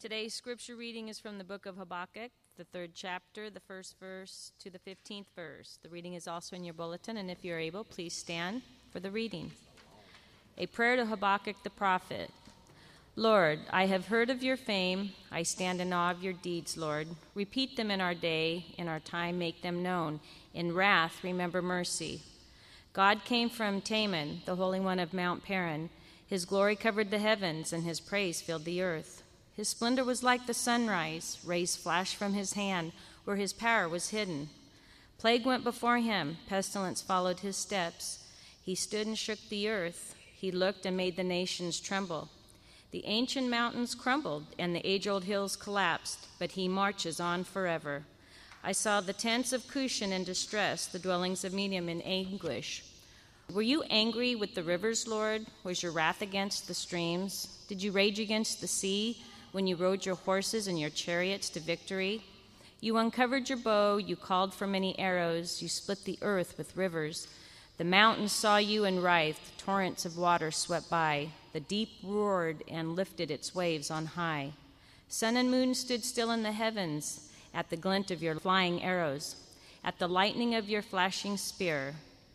Today's 0.00 0.32
scripture 0.32 0.76
reading 0.76 1.08
is 1.08 1.20
from 1.20 1.36
the 1.36 1.44
book 1.44 1.66
of 1.66 1.76
Habakkuk, 1.76 2.30
the 2.56 2.64
third 2.64 2.92
chapter, 2.94 3.50
the 3.50 3.60
first 3.60 3.96
verse 4.00 4.50
to 4.58 4.70
the 4.70 4.78
15th 4.78 5.26
verse. 5.36 5.78
The 5.82 5.90
reading 5.90 6.14
is 6.14 6.26
also 6.26 6.56
in 6.56 6.64
your 6.64 6.72
bulletin, 6.72 7.18
and 7.18 7.30
if 7.30 7.44
you're 7.44 7.58
able, 7.58 7.84
please 7.84 8.14
stand 8.14 8.62
for 8.90 8.98
the 8.98 9.10
reading. 9.10 9.50
A 10.56 10.64
prayer 10.68 10.96
to 10.96 11.04
Habakkuk 11.04 11.56
the 11.64 11.68
prophet. 11.68 12.30
Lord, 13.14 13.58
I 13.70 13.84
have 13.88 14.06
heard 14.06 14.30
of 14.30 14.42
your 14.42 14.56
fame. 14.56 15.10
I 15.30 15.42
stand 15.42 15.82
in 15.82 15.92
awe 15.92 16.12
of 16.12 16.22
your 16.22 16.32
deeds, 16.32 16.78
Lord. 16.78 17.08
Repeat 17.34 17.76
them 17.76 17.90
in 17.90 18.00
our 18.00 18.14
day, 18.14 18.64
in 18.78 18.88
our 18.88 19.00
time, 19.00 19.38
make 19.38 19.60
them 19.60 19.82
known. 19.82 20.20
In 20.54 20.74
wrath, 20.74 21.22
remember 21.22 21.60
mercy. 21.60 22.22
God 22.94 23.26
came 23.26 23.50
from 23.50 23.82
Teman, 23.82 24.46
the 24.46 24.56
Holy 24.56 24.80
One 24.80 24.98
of 24.98 25.12
Mount 25.12 25.44
Paran. 25.44 25.90
His 26.26 26.46
glory 26.46 26.74
covered 26.74 27.10
the 27.10 27.18
heavens, 27.18 27.70
and 27.70 27.84
his 27.84 28.00
praise 28.00 28.40
filled 28.40 28.64
the 28.64 28.80
earth. 28.80 29.19
His 29.60 29.68
splendor 29.68 30.04
was 30.04 30.22
like 30.22 30.46
the 30.46 30.54
sunrise, 30.54 31.36
rays 31.44 31.76
flashed 31.76 32.16
from 32.16 32.32
his 32.32 32.54
hand, 32.54 32.92
where 33.26 33.36
his 33.36 33.52
power 33.52 33.90
was 33.90 34.08
hidden. 34.08 34.48
Plague 35.18 35.44
went 35.44 35.64
before 35.64 35.98
him, 35.98 36.38
pestilence 36.48 37.02
followed 37.02 37.40
his 37.40 37.58
steps. 37.58 38.24
He 38.64 38.74
stood 38.74 39.06
and 39.06 39.18
shook 39.18 39.38
the 39.50 39.68
earth. 39.68 40.14
He 40.34 40.50
looked 40.50 40.86
and 40.86 40.96
made 40.96 41.16
the 41.16 41.24
nations 41.24 41.78
tremble. 41.78 42.30
The 42.90 43.04
ancient 43.04 43.50
mountains 43.50 43.94
crumbled 43.94 44.46
and 44.58 44.74
the 44.74 44.86
age 44.88 45.06
old 45.06 45.24
hills 45.24 45.56
collapsed, 45.56 46.26
but 46.38 46.52
he 46.52 46.66
marches 46.66 47.20
on 47.20 47.44
forever. 47.44 48.04
I 48.64 48.72
saw 48.72 49.02
the 49.02 49.12
tents 49.12 49.52
of 49.52 49.68
Cushan 49.68 50.10
in 50.10 50.24
distress, 50.24 50.86
the 50.86 50.98
dwellings 50.98 51.44
of 51.44 51.52
Midian 51.52 51.90
in 51.90 52.00
anguish. 52.00 52.82
Were 53.52 53.60
you 53.60 53.82
angry 53.90 54.34
with 54.36 54.54
the 54.54 54.62
rivers, 54.62 55.06
Lord? 55.06 55.44
Was 55.64 55.82
your 55.82 55.92
wrath 55.92 56.22
against 56.22 56.66
the 56.66 56.72
streams? 56.72 57.58
Did 57.68 57.82
you 57.82 57.92
rage 57.92 58.18
against 58.18 58.62
the 58.62 58.66
sea? 58.66 59.22
When 59.52 59.66
you 59.66 59.76
rode 59.76 60.06
your 60.06 60.14
horses 60.14 60.66
and 60.66 60.78
your 60.78 60.90
chariots 60.90 61.48
to 61.50 61.60
victory. 61.60 62.22
You 62.80 62.96
uncovered 62.96 63.48
your 63.48 63.58
bow, 63.58 63.98
you 63.98 64.16
called 64.16 64.54
for 64.54 64.66
many 64.66 64.98
arrows, 64.98 65.60
you 65.60 65.68
split 65.68 66.04
the 66.04 66.18
earth 66.22 66.56
with 66.56 66.76
rivers. 66.76 67.28
The 67.76 67.84
mountains 67.84 68.32
saw 68.32 68.58
you 68.58 68.84
and 68.84 69.02
writhed, 69.02 69.58
torrents 69.58 70.04
of 70.04 70.16
water 70.16 70.50
swept 70.50 70.88
by. 70.88 71.28
The 71.52 71.60
deep 71.60 71.90
roared 72.02 72.62
and 72.68 72.94
lifted 72.94 73.30
its 73.30 73.54
waves 73.54 73.90
on 73.90 74.06
high. 74.06 74.52
Sun 75.08 75.36
and 75.36 75.50
moon 75.50 75.74
stood 75.74 76.04
still 76.04 76.30
in 76.30 76.42
the 76.42 76.52
heavens 76.52 77.28
at 77.52 77.68
the 77.70 77.76
glint 77.76 78.10
of 78.10 78.22
your 78.22 78.36
flying 78.36 78.82
arrows, 78.82 79.36
at 79.82 79.98
the 79.98 80.08
lightning 80.08 80.54
of 80.54 80.68
your 80.68 80.82
flashing 80.82 81.36
spear. 81.36 81.94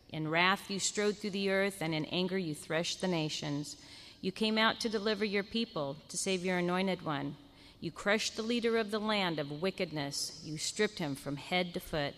In 0.10 0.30
wrath 0.30 0.70
you 0.70 0.80
strode 0.80 1.18
through 1.18 1.32
the 1.32 1.50
earth, 1.50 1.78
and 1.80 1.94
in 1.94 2.06
anger 2.06 2.38
you 2.38 2.54
threshed 2.54 3.02
the 3.02 3.08
nations. 3.08 3.78
You 4.26 4.32
came 4.32 4.58
out 4.58 4.80
to 4.80 4.90
deliver 4.90 5.24
your 5.24 5.44
people, 5.44 5.98
to 6.10 6.18
save 6.18 6.44
your 6.44 6.58
anointed 6.58 7.04
one. 7.04 7.36
You 7.80 7.92
crushed 7.92 8.36
the 8.36 8.42
leader 8.42 8.76
of 8.76 8.90
the 8.90 8.98
land 8.98 9.38
of 9.38 9.62
wickedness. 9.62 10.42
You 10.44 10.58
stripped 10.58 10.98
him 10.98 11.14
from 11.14 11.36
head 11.36 11.76
to 11.76 11.80
foot. 11.80 12.16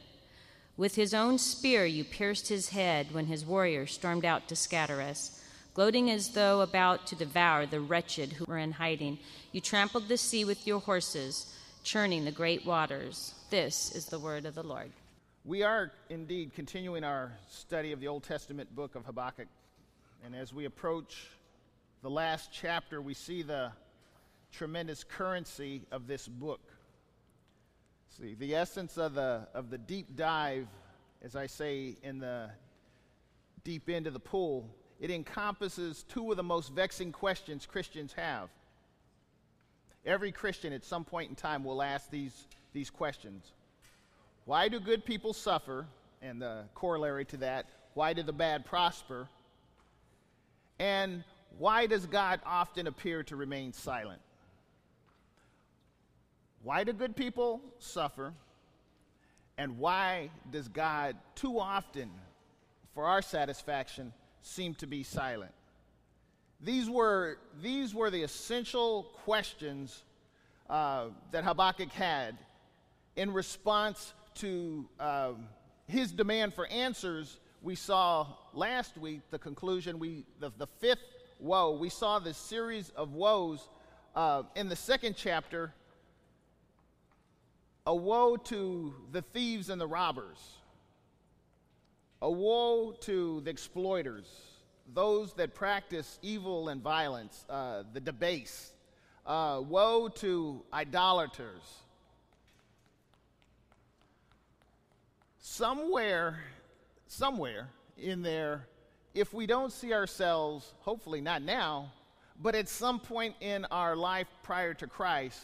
With 0.78 0.96
his 0.96 1.14
own 1.14 1.38
spear, 1.38 1.86
you 1.86 2.06
pierced 2.06 2.48
his 2.48 2.70
head 2.70 3.08
when 3.12 3.26
his 3.26 3.44
warriors 3.44 3.92
stormed 3.92 4.24
out 4.24 4.48
to 4.48 4.56
scatter 4.56 5.02
us. 5.02 5.44
Gloating 5.74 6.10
as 6.10 6.30
though 6.30 6.62
about 6.62 7.08
to 7.08 7.16
devour 7.18 7.66
the 7.66 7.82
wretched 7.82 8.32
who 8.32 8.46
were 8.46 8.58
in 8.58 8.72
hiding, 8.72 9.20
you 9.52 9.60
trampled 9.60 10.08
the 10.08 10.16
sea 10.16 10.46
with 10.46 10.66
your 10.66 10.80
horses, 10.80 11.54
churning 11.84 12.24
the 12.24 12.32
great 12.32 12.66
waters. 12.66 13.34
This 13.50 13.94
is 13.94 14.06
the 14.06 14.20
word 14.20 14.46
of 14.46 14.56
the 14.56 14.64
Lord. 14.64 14.92
We 15.44 15.62
are 15.62 15.92
indeed 16.10 16.54
continuing 16.56 17.04
our 17.04 17.34
study 17.50 17.92
of 17.92 18.00
the 18.00 18.08
Old 18.08 18.24
Testament 18.24 18.74
book 18.74 18.96
of 18.96 19.04
Habakkuk. 19.04 19.50
And 20.24 20.34
as 20.34 20.54
we 20.54 20.64
approach 20.64 21.28
the 22.02 22.10
last 22.10 22.50
chapter, 22.52 23.02
we 23.02 23.14
see 23.14 23.42
the 23.42 23.72
tremendous 24.52 25.04
currency 25.04 25.84
of 25.92 26.08
this 26.08 26.28
book. 26.28 26.62
See, 28.20 28.36
the 28.36 28.56
essence 28.56 28.98
of 28.98 29.16
the, 29.16 29.48
of 29.54 29.70
the 29.70 29.78
deep 29.78 30.16
dive, 30.16 30.68
as 31.24 31.36
I 31.36 31.48
say, 31.48 31.96
in 32.04 32.20
the 32.20 32.50
deep 33.64 33.90
end 33.90 34.08
of 34.08 34.14
the 34.14 34.20
pool, 34.20 34.70
it 35.00 35.12
encompasses 35.12 36.04
two 36.08 36.32
of 36.32 36.38
the 36.38 36.44
most 36.44 36.72
vexing 36.72 37.12
questions 37.12 37.66
Christians 37.66 38.14
have. 38.14 38.50
Every 40.06 40.32
Christian 40.32 40.74
at 40.74 40.86
some 40.86 41.04
point 41.04 41.30
in 41.30 41.36
time 41.36 41.64
will 41.64 41.82
ask 41.82 42.10
these, 42.10 42.48
these 42.74 42.90
questions 42.90 43.52
Why 44.46 44.70
do 44.70 44.80
good 44.80 45.06
people 45.06 45.34
suffer? 45.34 45.86
And 46.22 46.42
the 46.42 46.64
corollary 46.74 47.26
to 47.26 47.38
that, 47.38 47.68
why 47.94 48.14
do 48.14 48.24
the 48.24 48.34
bad 48.34 48.66
prosper? 48.66 49.28
And 50.80 51.24
why 51.58 51.88
does 51.88 52.06
God 52.06 52.40
often 52.46 52.88
appear 52.88 53.24
to 53.24 53.36
remain 53.36 53.74
silent? 53.74 54.22
Why 56.64 56.84
do 56.84 56.94
good 56.94 57.16
people 57.16 57.62
suffer? 57.80 58.34
And 59.58 59.80
why 59.80 60.30
does 60.52 60.68
God 60.68 61.16
too 61.36 61.60
often, 61.60 62.12
for 62.94 63.06
our 63.06 63.22
satisfaction, 63.22 64.14
seem 64.42 64.76
to 64.76 64.88
be 64.88 65.04
silent? 65.04 65.52
These 66.62 66.90
were, 66.90 67.38
these 67.62 67.94
were 67.94 68.10
the 68.10 68.24
essential 68.24 69.04
questions 69.24 70.04
uh, 70.70 71.06
that 71.32 71.44
Habakkuk 71.44 71.92
had 71.92 72.38
in 73.16 73.32
response 73.32 74.14
to 74.36 74.88
uh, 75.00 75.32
his 75.88 76.12
demand 76.12 76.54
for 76.54 76.68
answers. 76.68 77.40
We 77.62 77.76
saw 77.76 78.28
last 78.54 78.98
week 78.98 79.22
the 79.32 79.40
conclusion, 79.40 80.00
we, 80.00 80.26
the, 80.40 80.52
the 80.58 80.68
fifth 80.68 81.00
woe. 81.40 81.72
We 81.72 81.90
saw 81.90 82.20
this 82.20 82.38
series 82.38 82.90
of 82.92 83.14
woes 83.14 83.68
uh, 84.16 84.44
in 84.56 84.70
the 84.70 84.76
second 84.76 85.16
chapter 85.16 85.74
a 87.86 87.96
woe 87.96 88.36
to 88.36 88.94
the 89.14 89.22
thieves 89.22 89.70
and 89.70 89.80
the 89.80 89.88
robbers, 89.88 90.38
a 92.22 92.30
woe 92.30 92.92
to 93.00 93.40
the 93.42 93.50
exploiters, 93.50 94.26
those 94.94 95.34
that 95.36 95.56
practice 95.56 96.20
evil 96.22 96.68
and 96.68 96.82
violence, 96.82 97.46
uh, 97.50 97.84
the 97.94 98.02
debased, 98.02 98.74
uh, 99.26 99.62
woe 99.66 100.10
to 100.10 100.62
idolaters. 100.74 101.62
Somewhere, 105.40 106.40
somewhere 107.08 107.70
in 107.98 108.22
there, 108.22 108.68
if 109.14 109.34
we 109.34 109.46
don't 109.48 109.72
see 109.72 109.94
ourselves, 109.94 110.74
hopefully 110.80 111.22
not 111.22 111.42
now, 111.42 111.92
but 112.42 112.56
at 112.56 112.70
some 112.70 113.00
point 113.00 113.36
in 113.42 113.66
our 113.66 113.96
life 113.96 114.28
prior 114.44 114.74
to 114.76 114.88
Christ, 114.88 115.42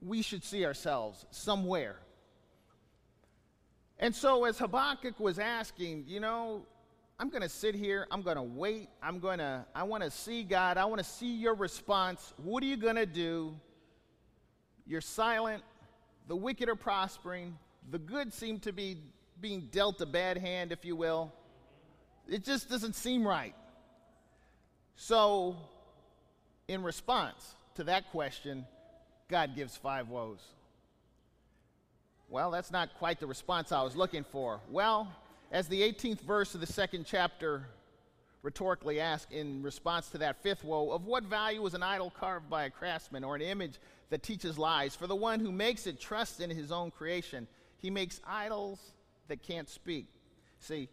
we 0.00 0.22
should 0.22 0.42
see 0.42 0.64
ourselves 0.64 1.26
somewhere. 1.30 1.96
And 3.98 4.14
so, 4.14 4.44
as 4.44 4.58
Habakkuk 4.58 5.20
was 5.20 5.38
asking, 5.38 6.04
you 6.08 6.18
know, 6.18 6.66
I'm 7.18 7.28
going 7.28 7.42
to 7.42 7.48
sit 7.48 7.74
here, 7.74 8.06
I'm 8.10 8.22
going 8.22 8.36
to 8.36 8.42
wait, 8.42 8.88
I'm 9.00 9.20
going 9.20 9.38
to, 9.38 9.64
I 9.74 9.84
want 9.84 10.02
to 10.02 10.10
see 10.10 10.42
God, 10.42 10.76
I 10.76 10.86
want 10.86 10.98
to 10.98 11.04
see 11.04 11.36
your 11.36 11.54
response. 11.54 12.34
What 12.38 12.64
are 12.64 12.66
you 12.66 12.76
going 12.76 12.96
to 12.96 13.06
do? 13.06 13.54
You're 14.86 15.00
silent, 15.00 15.62
the 16.26 16.34
wicked 16.34 16.68
are 16.68 16.74
prospering, 16.74 17.56
the 17.90 17.98
good 17.98 18.32
seem 18.32 18.58
to 18.60 18.72
be 18.72 18.98
being 19.40 19.68
dealt 19.70 20.00
a 20.00 20.06
bad 20.06 20.38
hand, 20.38 20.72
if 20.72 20.84
you 20.84 20.96
will. 20.96 21.32
It 22.28 22.44
just 22.44 22.68
doesn't 22.70 22.94
seem 22.94 23.26
right. 23.26 23.54
So, 24.96 25.56
in 26.68 26.82
response 26.82 27.54
to 27.74 27.84
that 27.84 28.10
question, 28.10 28.66
God 29.28 29.56
gives 29.56 29.76
five 29.76 30.08
woes. 30.08 30.40
Well, 32.28 32.50
that's 32.50 32.70
not 32.70 32.94
quite 32.98 33.20
the 33.20 33.26
response 33.26 33.72
I 33.72 33.82
was 33.82 33.96
looking 33.96 34.24
for. 34.24 34.60
Well, 34.70 35.12
as 35.50 35.68
the 35.68 35.82
18th 35.82 36.20
verse 36.20 36.54
of 36.54 36.60
the 36.60 36.66
second 36.66 37.04
chapter 37.06 37.66
rhetorically 38.42 39.00
asks 39.00 39.30
in 39.30 39.62
response 39.62 40.08
to 40.08 40.18
that 40.18 40.42
fifth 40.42 40.64
woe, 40.64 40.90
of 40.90 41.04
what 41.04 41.24
value 41.24 41.64
is 41.66 41.74
an 41.74 41.82
idol 41.82 42.10
carved 42.10 42.48
by 42.48 42.64
a 42.64 42.70
craftsman 42.70 43.22
or 43.22 43.36
an 43.36 43.42
image 43.42 43.78
that 44.10 44.22
teaches 44.22 44.58
lies? 44.58 44.96
For 44.96 45.06
the 45.06 45.16
one 45.16 45.40
who 45.40 45.52
makes 45.52 45.86
it 45.86 46.00
trusts 46.00 46.40
in 46.40 46.50
his 46.50 46.72
own 46.72 46.90
creation. 46.90 47.46
He 47.78 47.90
makes 47.90 48.20
idols 48.26 48.80
that 49.28 49.42
can't 49.42 49.68
speak. 49.68 50.06
See, 50.60 50.88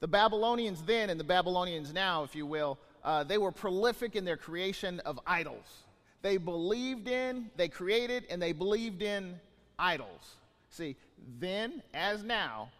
the 0.00 0.08
Babylonians 0.08 0.82
then 0.82 1.10
and 1.10 1.18
the 1.18 1.24
Babylonians 1.24 1.92
now, 1.92 2.22
if 2.22 2.34
you 2.34 2.46
will, 2.46 2.78
uh, 3.04 3.24
they 3.24 3.38
were 3.38 3.52
prolific 3.52 4.16
in 4.16 4.24
their 4.24 4.36
creation 4.36 5.00
of 5.00 5.18
idols. 5.26 5.84
They 6.22 6.36
believed 6.36 7.08
in, 7.08 7.50
they 7.56 7.68
created, 7.68 8.24
and 8.30 8.40
they 8.40 8.52
believed 8.52 9.02
in 9.02 9.38
idols. 9.78 10.36
See, 10.70 10.96
then 11.38 11.82
as 11.94 12.22
now, 12.22 12.70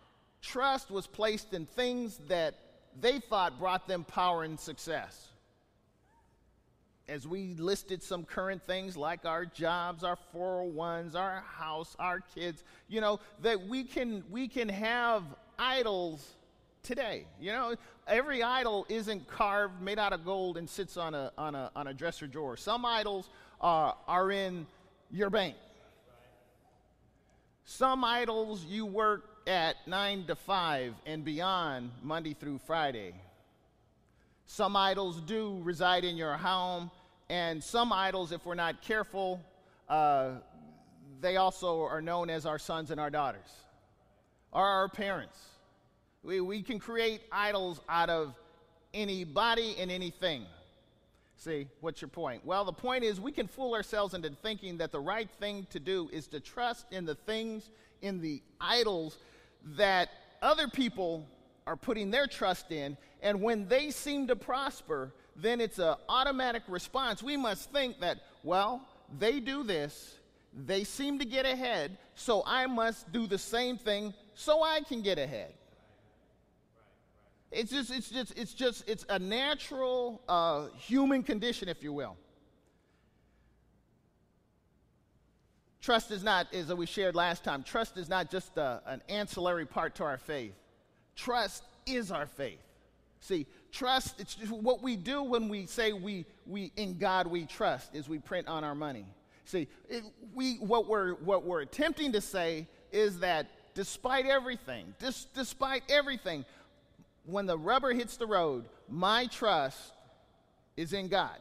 trust 0.43 0.91
was 0.91 1.07
placed 1.07 1.55
in 1.55 1.67
things 1.67 2.21
that 2.29 2.55
they 3.01 3.21
thought 3.21 3.59
brought 3.59 3.87
them 3.87 4.05
power 4.05 4.43
and 4.43 4.59
success. 4.59 5.29
As 7.09 7.27
we 7.27 7.55
listed 7.55 8.03
some 8.03 8.25
current 8.25 8.63
things 8.63 8.97
like 8.97 9.25
our 9.25 9.47
jobs, 9.47 10.05
our 10.05 10.19
401s, 10.35 11.15
our 11.15 11.41
house, 11.41 11.97
our 11.99 12.21
kids, 12.21 12.65
you 12.87 13.01
know, 13.01 13.19
that 13.41 13.67
we 13.67 13.85
can 13.85 14.23
we 14.31 14.47
can 14.47 14.69
have 14.69 15.23
idols 15.59 16.37
today. 16.83 17.27
You 17.41 17.53
know, 17.53 17.75
every 18.07 18.43
idol 18.43 18.87
isn't 18.89 19.29
carved, 19.29 19.81
made 19.81 19.99
out 19.99 20.13
of 20.13 20.25
gold, 20.25 20.57
and 20.57 20.69
sits 20.69 20.97
on 20.97 21.15
a, 21.15 21.33
on 21.37 21.55
a, 21.55 21.71
on 21.75 21.87
a 21.87 21.95
dresser 21.95 22.27
drawer. 22.27 22.57
Some 22.57 22.85
idols 22.85 23.29
are, 23.61 23.97
are 24.07 24.31
in 24.31 24.67
your 25.11 25.31
bank. 25.31 25.57
Some 27.65 28.03
idols 28.05 28.65
you 28.65 28.87
work 28.87 29.25
at 29.47 29.77
9 29.87 30.25
to 30.27 30.35
5 30.35 30.95
and 31.07 31.25
beyond, 31.25 31.91
Monday 32.03 32.35
through 32.35 32.59
Friday. 32.67 33.15
Some 34.47 34.77
idols 34.77 35.21
do 35.21 35.61
reside 35.63 36.05
in 36.05 36.17
your 36.17 36.35
home, 36.35 36.91
and 37.29 37.63
some 37.63 37.93
idols, 37.93 38.33
if 38.33 38.47
we're 38.47 38.55
not 38.55 38.81
careful, 38.81 39.41
uh, 39.89 40.31
they 41.21 41.37
also 41.37 41.83
are 41.83 42.01
known 42.01 42.31
as 42.31 42.47
our 42.47 42.59
sons 42.59 42.91
and 42.91 42.99
our 42.99 43.11
daughters, 43.11 43.51
or 44.53 44.65
our 44.65 44.89
parents. 44.89 45.39
We, 46.29 46.43
we 46.43 46.61
can 46.61 46.79
create 46.79 47.23
idols 47.33 47.81
out 47.89 48.11
of 48.11 48.35
anybody 48.93 49.77
and 49.79 49.91
anything. 49.91 50.45
See, 51.39 51.69
what's 51.81 52.03
your 52.03 52.11
point? 52.11 52.45
Well, 52.45 52.67
the 52.67 52.73
point 52.73 53.03
is 53.03 53.19
we 53.19 53.33
can 53.33 53.47
fool 53.47 53.73
ourselves 53.73 54.13
into 54.13 54.29
thinking 54.43 54.77
that 54.77 54.93
the 54.93 55.01
right 55.01 55.31
thing 55.41 55.67
to 55.71 55.81
do 55.81 56.11
is 56.13 56.27
to 56.27 56.41
trust 56.41 56.85
in 56.91 57.07
the 57.07 57.15
things, 57.15 57.71
in 58.03 58.21
the 58.21 58.43
idols 58.61 59.17
that 59.79 60.11
other 60.43 60.69
people 60.69 61.27
are 61.67 61.77
putting 61.77 62.11
their 62.11 62.27
trust 62.27 62.73
in, 62.73 62.99
and 63.23 63.41
when 63.41 63.67
they 63.67 63.91
seem 63.91 64.27
to 64.27 64.37
prosper, 64.37 65.15
then 65.35 65.63
it's 65.63 65.79
an 65.79 65.95
automatic 66.11 66.63
response. 66.69 67.23
We 67.23 67.39
must 67.39 67.73
think 67.73 68.01
that, 68.01 68.19
well, 68.43 68.87
they 69.19 69.41
do 69.41 69.63
this, 69.63 70.17
they 70.67 70.85
seem 70.85 71.21
to 71.21 71.25
get 71.25 71.47
ahead, 71.47 71.97
so 72.17 72.43
I 72.45 72.67
must 72.67 73.11
do 73.13 73.27
the 73.27 73.39
same 73.39 73.79
thing 73.79 74.13
so 74.35 74.63
I 74.63 74.83
can 74.83 75.01
get 75.01 75.19
ahead. 75.19 75.55
It's 77.51 77.71
just, 77.71 77.91
it's 77.91 78.11
just, 78.11 78.39
it's 78.39 78.53
just, 78.53 78.89
it's 78.89 79.07
a 79.09 79.19
natural 79.19 80.21
uh, 80.29 80.67
human 80.77 81.23
condition, 81.23 81.69
if 81.69 81.83
you 81.83 81.93
will. 81.93 82.17
Trust 85.81 86.11
is 86.11 86.23
not, 86.23 86.53
as 86.53 86.73
we 86.75 86.85
shared 86.85 87.15
last 87.15 87.45
time, 87.45 87.63
trust 87.63 87.97
is 87.97 88.09
not 88.09 88.31
just 88.31 88.57
a, 88.59 88.83
an 88.87 89.01
ancillary 89.09 89.65
part 89.65 89.95
to 89.95 90.05
our 90.05 90.19
faith. 90.19 90.53
Trust 91.17 91.65
is 91.87 92.13
our 92.13 92.27
faith. 92.27 92.61
See, 93.21 93.47
trust, 93.73 94.21
it's 94.21 94.37
what 94.51 94.83
we 94.83 94.97
do 94.97 95.23
when 95.23 95.49
we 95.49 95.67
say 95.67 95.93
we, 95.93 96.27
we 96.47 96.73
in 96.77 96.99
God 96.99 97.27
we 97.27 97.47
trust, 97.47 97.95
is 97.95 98.09
we 98.09 98.19
print 98.19 98.49
on 98.49 98.65
our 98.65 98.75
money. 98.75 99.07
See, 99.47 99.67
it, 99.89 100.05
we, 100.35 100.57
what, 100.57 100.89
we're, 100.89 101.15
what 101.15 101.45
we're 101.45 101.63
attempting 101.63 102.13
to 102.13 102.21
say 102.21 102.69
is 102.93 103.21
that 103.21 103.47
despite 103.75 104.27
everything, 104.27 104.95
dis, 104.99 105.27
despite 105.35 105.83
everything, 105.89 106.45
when 107.29 107.47
the 107.47 107.59
rubber 107.59 107.93
hits 107.93 108.17
the 108.17 108.27
road, 108.27 108.65
my 108.89 109.27
trust 109.27 109.93
is 110.77 110.93
in 110.93 111.09
God. 111.09 111.39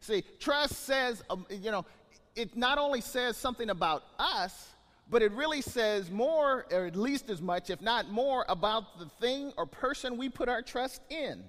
See, 0.00 0.24
trust 0.38 0.84
says, 0.84 1.22
um, 1.28 1.46
you 1.50 1.70
know, 1.70 1.84
it 2.34 2.56
not 2.56 2.78
only 2.78 3.00
says 3.00 3.36
something 3.36 3.68
about 3.70 4.04
us, 4.18 4.70
but 5.10 5.22
it 5.22 5.32
really 5.32 5.60
says 5.60 6.10
more, 6.10 6.66
or 6.70 6.86
at 6.86 6.96
least 6.96 7.28
as 7.28 7.42
much, 7.42 7.70
if 7.70 7.80
not 7.80 8.10
more, 8.10 8.44
about 8.48 8.98
the 8.98 9.06
thing 9.20 9.52
or 9.56 9.66
person 9.66 10.16
we 10.16 10.28
put 10.28 10.48
our 10.48 10.62
trust 10.62 11.02
in. 11.10 11.44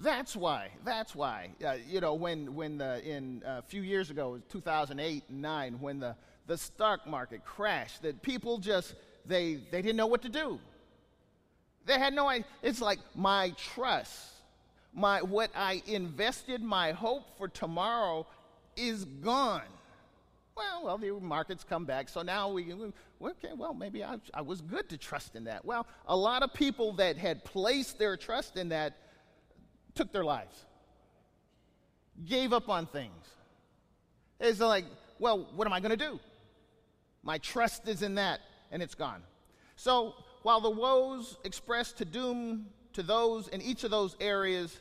That's 0.00 0.36
why. 0.36 0.70
That's 0.84 1.14
why. 1.14 1.50
Uh, 1.64 1.76
you 1.88 2.00
know, 2.00 2.14
when 2.14 2.54
when 2.54 2.78
the, 2.78 3.02
in 3.08 3.42
a 3.46 3.62
few 3.62 3.80
years 3.80 4.10
ago, 4.10 4.40
2008 4.50 5.24
and 5.28 5.42
9, 5.42 5.80
when 5.80 6.00
the 6.00 6.16
the 6.46 6.58
stock 6.58 7.06
market 7.06 7.44
crashed, 7.44 8.02
that 8.02 8.20
people 8.22 8.58
just 8.58 8.94
they, 9.28 9.58
they 9.70 9.82
didn't 9.82 9.96
know 9.96 10.06
what 10.06 10.22
to 10.22 10.28
do. 10.28 10.58
They 11.84 11.98
had 11.98 12.14
no 12.14 12.28
idea. 12.28 12.46
It's 12.62 12.80
like 12.80 12.98
my 13.14 13.52
trust, 13.56 14.32
my, 14.92 15.22
what 15.22 15.50
I 15.54 15.82
invested, 15.86 16.62
my 16.62 16.92
hope 16.92 17.36
for 17.38 17.48
tomorrow 17.48 18.26
is 18.76 19.04
gone. 19.04 19.62
Well, 20.56 20.84
well, 20.84 20.98
the 20.98 21.12
markets 21.20 21.64
come 21.68 21.84
back, 21.84 22.08
so 22.08 22.22
now 22.22 22.50
we, 22.50 22.72
okay, 22.72 23.50
well, 23.54 23.74
maybe 23.74 24.02
I, 24.02 24.16
I 24.32 24.40
was 24.40 24.62
good 24.62 24.88
to 24.88 24.96
trust 24.96 25.36
in 25.36 25.44
that. 25.44 25.64
Well, 25.64 25.86
a 26.06 26.16
lot 26.16 26.42
of 26.42 26.54
people 26.54 26.94
that 26.94 27.18
had 27.18 27.44
placed 27.44 27.98
their 27.98 28.16
trust 28.16 28.56
in 28.56 28.70
that 28.70 28.96
took 29.94 30.12
their 30.12 30.24
lives, 30.24 30.64
gave 32.24 32.52
up 32.54 32.68
on 32.68 32.86
things. 32.86 33.24
It's 34.40 34.60
like, 34.60 34.86
well, 35.18 35.46
what 35.54 35.66
am 35.66 35.72
I 35.72 35.80
going 35.80 35.96
to 35.96 35.96
do? 35.96 36.18
My 37.22 37.38
trust 37.38 37.86
is 37.86 38.02
in 38.02 38.14
that 38.14 38.40
and 38.76 38.82
it's 38.82 38.94
gone. 38.94 39.22
So 39.76 40.12
while 40.42 40.60
the 40.60 40.68
woes 40.68 41.38
express 41.44 41.92
to 41.92 42.04
doom 42.04 42.66
to 42.92 43.02
those 43.02 43.48
in 43.48 43.62
each 43.62 43.84
of 43.84 43.90
those 43.90 44.14
areas, 44.20 44.78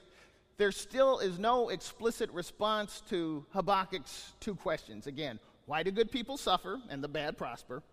there 0.57 0.73
still 0.73 1.19
is 1.19 1.39
no 1.39 1.69
explicit 1.69 2.29
response 2.31 3.01
to 3.09 3.45
Habakkuk's 3.53 4.33
two 4.41 4.55
questions. 4.55 5.07
Again, 5.07 5.39
why 5.65 5.81
do 5.81 5.91
good 5.91 6.11
people 6.11 6.35
suffer 6.35 6.77
and 6.89 7.01
the 7.01 7.07
bad 7.07 7.37
prosper? 7.37 7.83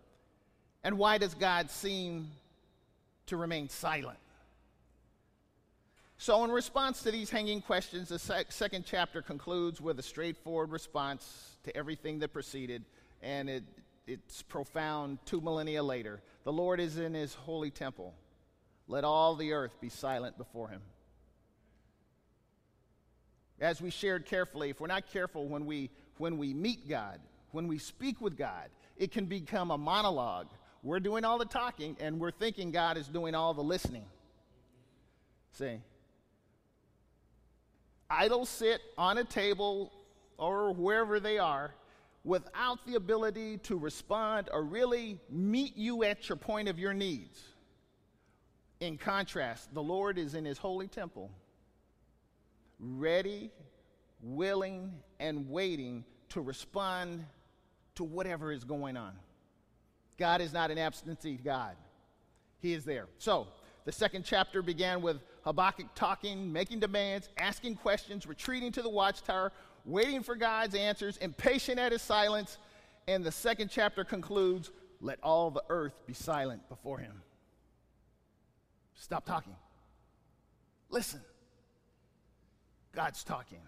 And 0.83 0.99
why 0.99 1.19
does 1.19 1.35
God 1.35 1.71
seem 1.71 2.33
to 3.27 3.37
remain 3.37 3.69
silent? 3.69 4.19
So, 6.19 6.43
in 6.43 6.51
response 6.51 7.05
to 7.05 7.13
these 7.13 7.31
hanging 7.31 7.63
questions, 7.63 8.09
the 8.09 8.19
sec- 8.19 8.51
second 8.51 8.87
chapter 8.89 9.23
concludes 9.23 9.81
with 9.81 10.01
a 10.01 10.03
straightforward 10.03 10.73
response 10.73 11.59
to 11.63 11.77
everything 11.77 12.19
that 12.19 12.33
preceded, 12.33 12.85
and 13.23 13.49
it 13.49 13.63
it's 14.07 14.43
profound 14.43 15.19
two 15.25 15.41
millennia 15.41 15.83
later. 15.83 16.21
The 16.45 16.53
Lord 16.53 16.81
is 16.81 16.99
in 16.99 17.15
his 17.15 17.35
holy 17.35 17.71
temple. 17.71 18.15
Let 18.89 19.05
all 19.05 19.37
the 19.37 19.53
earth 19.53 19.81
be 19.81 19.89
silent 19.89 20.37
before 20.37 20.69
him. 20.69 20.83
As 23.61 23.81
we 23.81 23.91
shared 23.91 24.27
carefully, 24.27 24.71
if 24.71 24.81
we're 24.81 24.89
not 24.89 25.11
careful 25.13 25.47
when 25.47 25.67
we, 25.67 25.91
when 26.19 26.37
we 26.37 26.53
meet 26.53 26.89
God, 26.89 27.21
when 27.53 27.69
we 27.69 27.79
speak 27.79 28.21
with 28.21 28.37
God, 28.37 28.71
it 28.97 29.13
can 29.13 29.27
become 29.27 29.71
a 29.71 29.79
monologue. 29.79 30.49
We're 30.83 31.01
doing 31.01 31.25
all 31.25 31.39
the 31.39 31.45
talking 31.45 31.97
and 32.01 32.19
we're 32.19 32.33
thinking 32.33 32.73
God 32.73 32.97
is 32.97 33.07
doing 33.07 33.37
all 33.37 33.55
the 33.55 33.63
listening. 33.63 34.05
See? 35.53 35.79
Idols 38.11 38.49
sit 38.49 38.81
on 38.99 39.19
a 39.19 39.25
table 39.25 39.93
or 40.39 40.73
wherever 40.73 41.21
they 41.21 41.39
are 41.39 41.73
without 42.25 42.85
the 42.87 42.95
ability 42.95 43.59
to 43.59 43.77
respond 43.77 44.49
or 44.53 44.63
really 44.63 45.19
meet 45.29 45.77
you 45.77 46.05
at 46.05 46.29
your 46.29 46.37
point 46.37 46.69
of 46.69 46.79
your 46.79 46.95
needs. 46.95 47.43
In 48.81 48.97
contrast, 48.97 49.73
the 49.75 49.83
Lord 49.83 50.19
is 50.19 50.35
in 50.35 50.45
his 50.45 50.59
holy 50.59 50.89
temple, 50.89 51.31
ready, 52.79 53.51
willing, 54.23 54.93
and 55.21 55.49
waiting 55.49 56.05
to 56.31 56.41
respond 56.41 57.25
to 57.95 58.05
whatever 58.05 58.53
is 58.53 58.65
going 58.65 58.97
on. 58.97 59.13
God 60.19 60.41
is 60.41 60.53
not 60.53 60.71
an 60.71 60.79
absentee 60.79 61.39
God, 61.43 61.77
He 62.61 62.73
is 62.73 62.85
there. 62.85 63.07
So, 63.19 63.49
the 63.85 63.93
second 63.93 64.25
chapter 64.25 64.63
began 64.63 65.03
with 65.03 65.19
Habakkuk 65.45 65.89
talking, 65.97 66.53
making 66.53 66.79
demands, 66.79 67.29
asking 67.37 67.77
questions, 67.77 68.27
retreating 68.27 68.71
to 68.73 68.83
the 68.83 68.89
watchtower, 68.89 69.53
waiting 69.85 70.23
for 70.23 70.35
God's 70.35 70.75
answers, 70.75 71.17
impatient 71.19 71.79
at 71.79 71.93
his 71.93 72.03
silence. 72.03 72.59
And 73.09 73.25
the 73.25 73.33
second 73.33 73.71
chapter 73.71 74.05
concludes 74.05 74.71
let 75.01 75.19
all 75.23 75.51
the 75.51 75.65
earth 75.69 75.95
be 76.07 76.15
silent 76.15 76.69
before 76.69 76.99
him. 76.99 77.23
Stop 78.95 79.27
talking. 79.27 79.57
Listen. 80.89 81.21
God's 82.95 83.25
talking. 83.25 83.59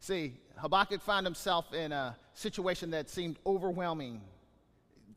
See, 0.00 0.34
Habakkuk 0.56 1.00
found 1.00 1.24
himself 1.24 1.72
in 1.72 1.92
a 1.92 2.16
situation 2.34 2.90
that 2.90 3.08
seemed 3.08 3.38
overwhelming. 3.46 4.20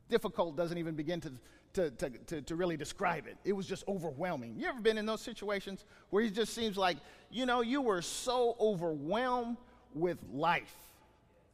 Difficult 0.08 0.56
doesn't 0.56 0.78
even 0.78 0.94
begin 0.94 1.20
to, 1.20 1.32
to, 1.74 1.90
to, 1.90 2.10
to, 2.10 2.42
to 2.42 2.56
really 2.56 2.78
describe 2.78 3.26
it. 3.26 3.36
It 3.44 3.52
was 3.52 3.66
just 3.66 3.84
overwhelming. 3.86 4.54
You 4.56 4.66
ever 4.68 4.80
been 4.80 4.96
in 4.96 5.04
those 5.04 5.20
situations 5.20 5.84
where 6.08 6.24
it 6.24 6.32
just 6.32 6.54
seems 6.54 6.78
like, 6.78 6.96
you 7.30 7.44
know, 7.44 7.60
you 7.60 7.82
were 7.82 8.00
so 8.00 8.56
overwhelmed 8.58 9.58
with 9.98 10.18
life. 10.32 10.74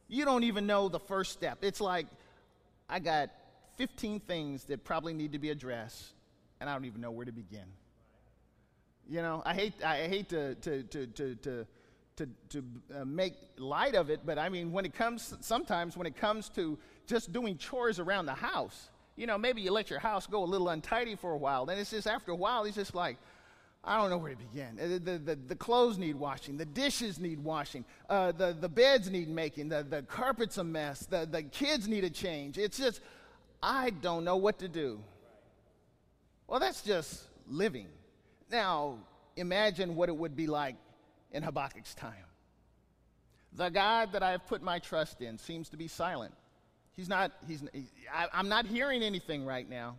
You 0.07 0.25
don't 0.25 0.43
even 0.43 0.67
know 0.67 0.89
the 0.89 0.99
first 0.99 1.31
step. 1.33 1.59
It's 1.61 1.81
like, 1.81 2.07
I 2.89 2.99
got 2.99 3.29
15 3.77 4.19
things 4.21 4.63
that 4.65 4.83
probably 4.83 5.13
need 5.13 5.31
to 5.33 5.39
be 5.39 5.49
addressed, 5.49 6.13
and 6.59 6.69
I 6.69 6.73
don't 6.73 6.85
even 6.85 7.01
know 7.01 7.11
where 7.11 7.25
to 7.25 7.31
begin. 7.31 7.65
You 9.09 9.21
know, 9.21 9.41
I 9.45 9.53
hate, 9.53 9.73
I 9.83 10.07
hate 10.07 10.29
to, 10.29 10.55
to, 10.55 10.83
to, 10.83 11.07
to, 11.07 11.35
to, 11.35 11.67
to, 12.17 12.29
to 12.49 12.63
uh, 12.95 13.05
make 13.05 13.33
light 13.57 13.95
of 13.95 14.09
it, 14.09 14.21
but 14.25 14.37
I 14.37 14.49
mean, 14.49 14.71
when 14.71 14.85
it 14.85 14.93
comes, 14.93 15.33
sometimes 15.41 15.97
when 15.97 16.07
it 16.07 16.15
comes 16.15 16.49
to 16.49 16.77
just 17.07 17.33
doing 17.33 17.57
chores 17.57 17.99
around 17.99 18.25
the 18.25 18.33
house, 18.33 18.89
you 19.15 19.27
know, 19.27 19.37
maybe 19.37 19.61
you 19.61 19.71
let 19.71 19.89
your 19.89 19.99
house 19.99 20.27
go 20.27 20.43
a 20.43 20.45
little 20.45 20.69
untidy 20.69 21.15
for 21.15 21.31
a 21.31 21.37
while. 21.37 21.65
Then 21.65 21.77
it's 21.77 21.91
just 21.91 22.07
after 22.07 22.31
a 22.31 22.35
while, 22.35 22.63
it's 22.65 22.75
just 22.75 22.95
like, 22.95 23.17
I 23.87 23.97
don't 24.01 24.09
know 24.09 24.17
where 24.17 24.31
to 24.31 24.37
begin. 24.37 24.75
The, 24.77 24.99
the, 24.99 25.17
the, 25.19 25.35
the 25.35 25.55
clothes 25.55 25.99
need 25.99 26.15
washing, 26.15 26.57
the 26.57 26.65
dishes 26.65 27.19
need 27.19 27.43
washing, 27.43 27.85
uh, 28.09 28.31
the, 28.31 28.57
the 28.59 28.67
beds 28.67 29.11
need 29.11 29.29
making, 29.29 29.69
the, 29.69 29.83
the 29.83 30.01
carpet's 30.01 30.57
a 30.57 30.63
mess, 30.63 31.05
the, 31.05 31.27
the 31.29 31.43
kids 31.43 31.87
need 31.87 32.03
a 32.03 32.09
change. 32.09 32.57
It's 32.57 32.77
just, 32.77 32.99
I 33.61 33.91
don't 33.91 34.23
know 34.23 34.37
what 34.37 34.57
to 34.59 34.67
do. 34.67 34.99
Well, 36.47 36.59
that's 36.59 36.81
just 36.81 37.23
living. 37.47 37.87
Now, 38.51 38.97
imagine 39.35 39.95
what 39.95 40.09
it 40.09 40.15
would 40.15 40.35
be 40.35 40.47
like 40.47 40.75
in 41.31 41.43
Habakkuk's 41.43 41.93
time. 41.93 42.13
The 43.53 43.69
God 43.69 44.13
that 44.13 44.23
I 44.23 44.31
have 44.31 44.47
put 44.47 44.63
my 44.63 44.79
trust 44.79 45.21
in 45.21 45.37
seems 45.37 45.69
to 45.69 45.77
be 45.77 45.87
silent. 45.87 46.33
He's 46.93 47.09
not, 47.09 47.31
he's, 47.47 47.63
I, 48.13 48.39
am 48.39 48.49
not 48.49 48.65
hearing 48.65 49.03
anything 49.03 49.45
right 49.45 49.69
now. 49.69 49.95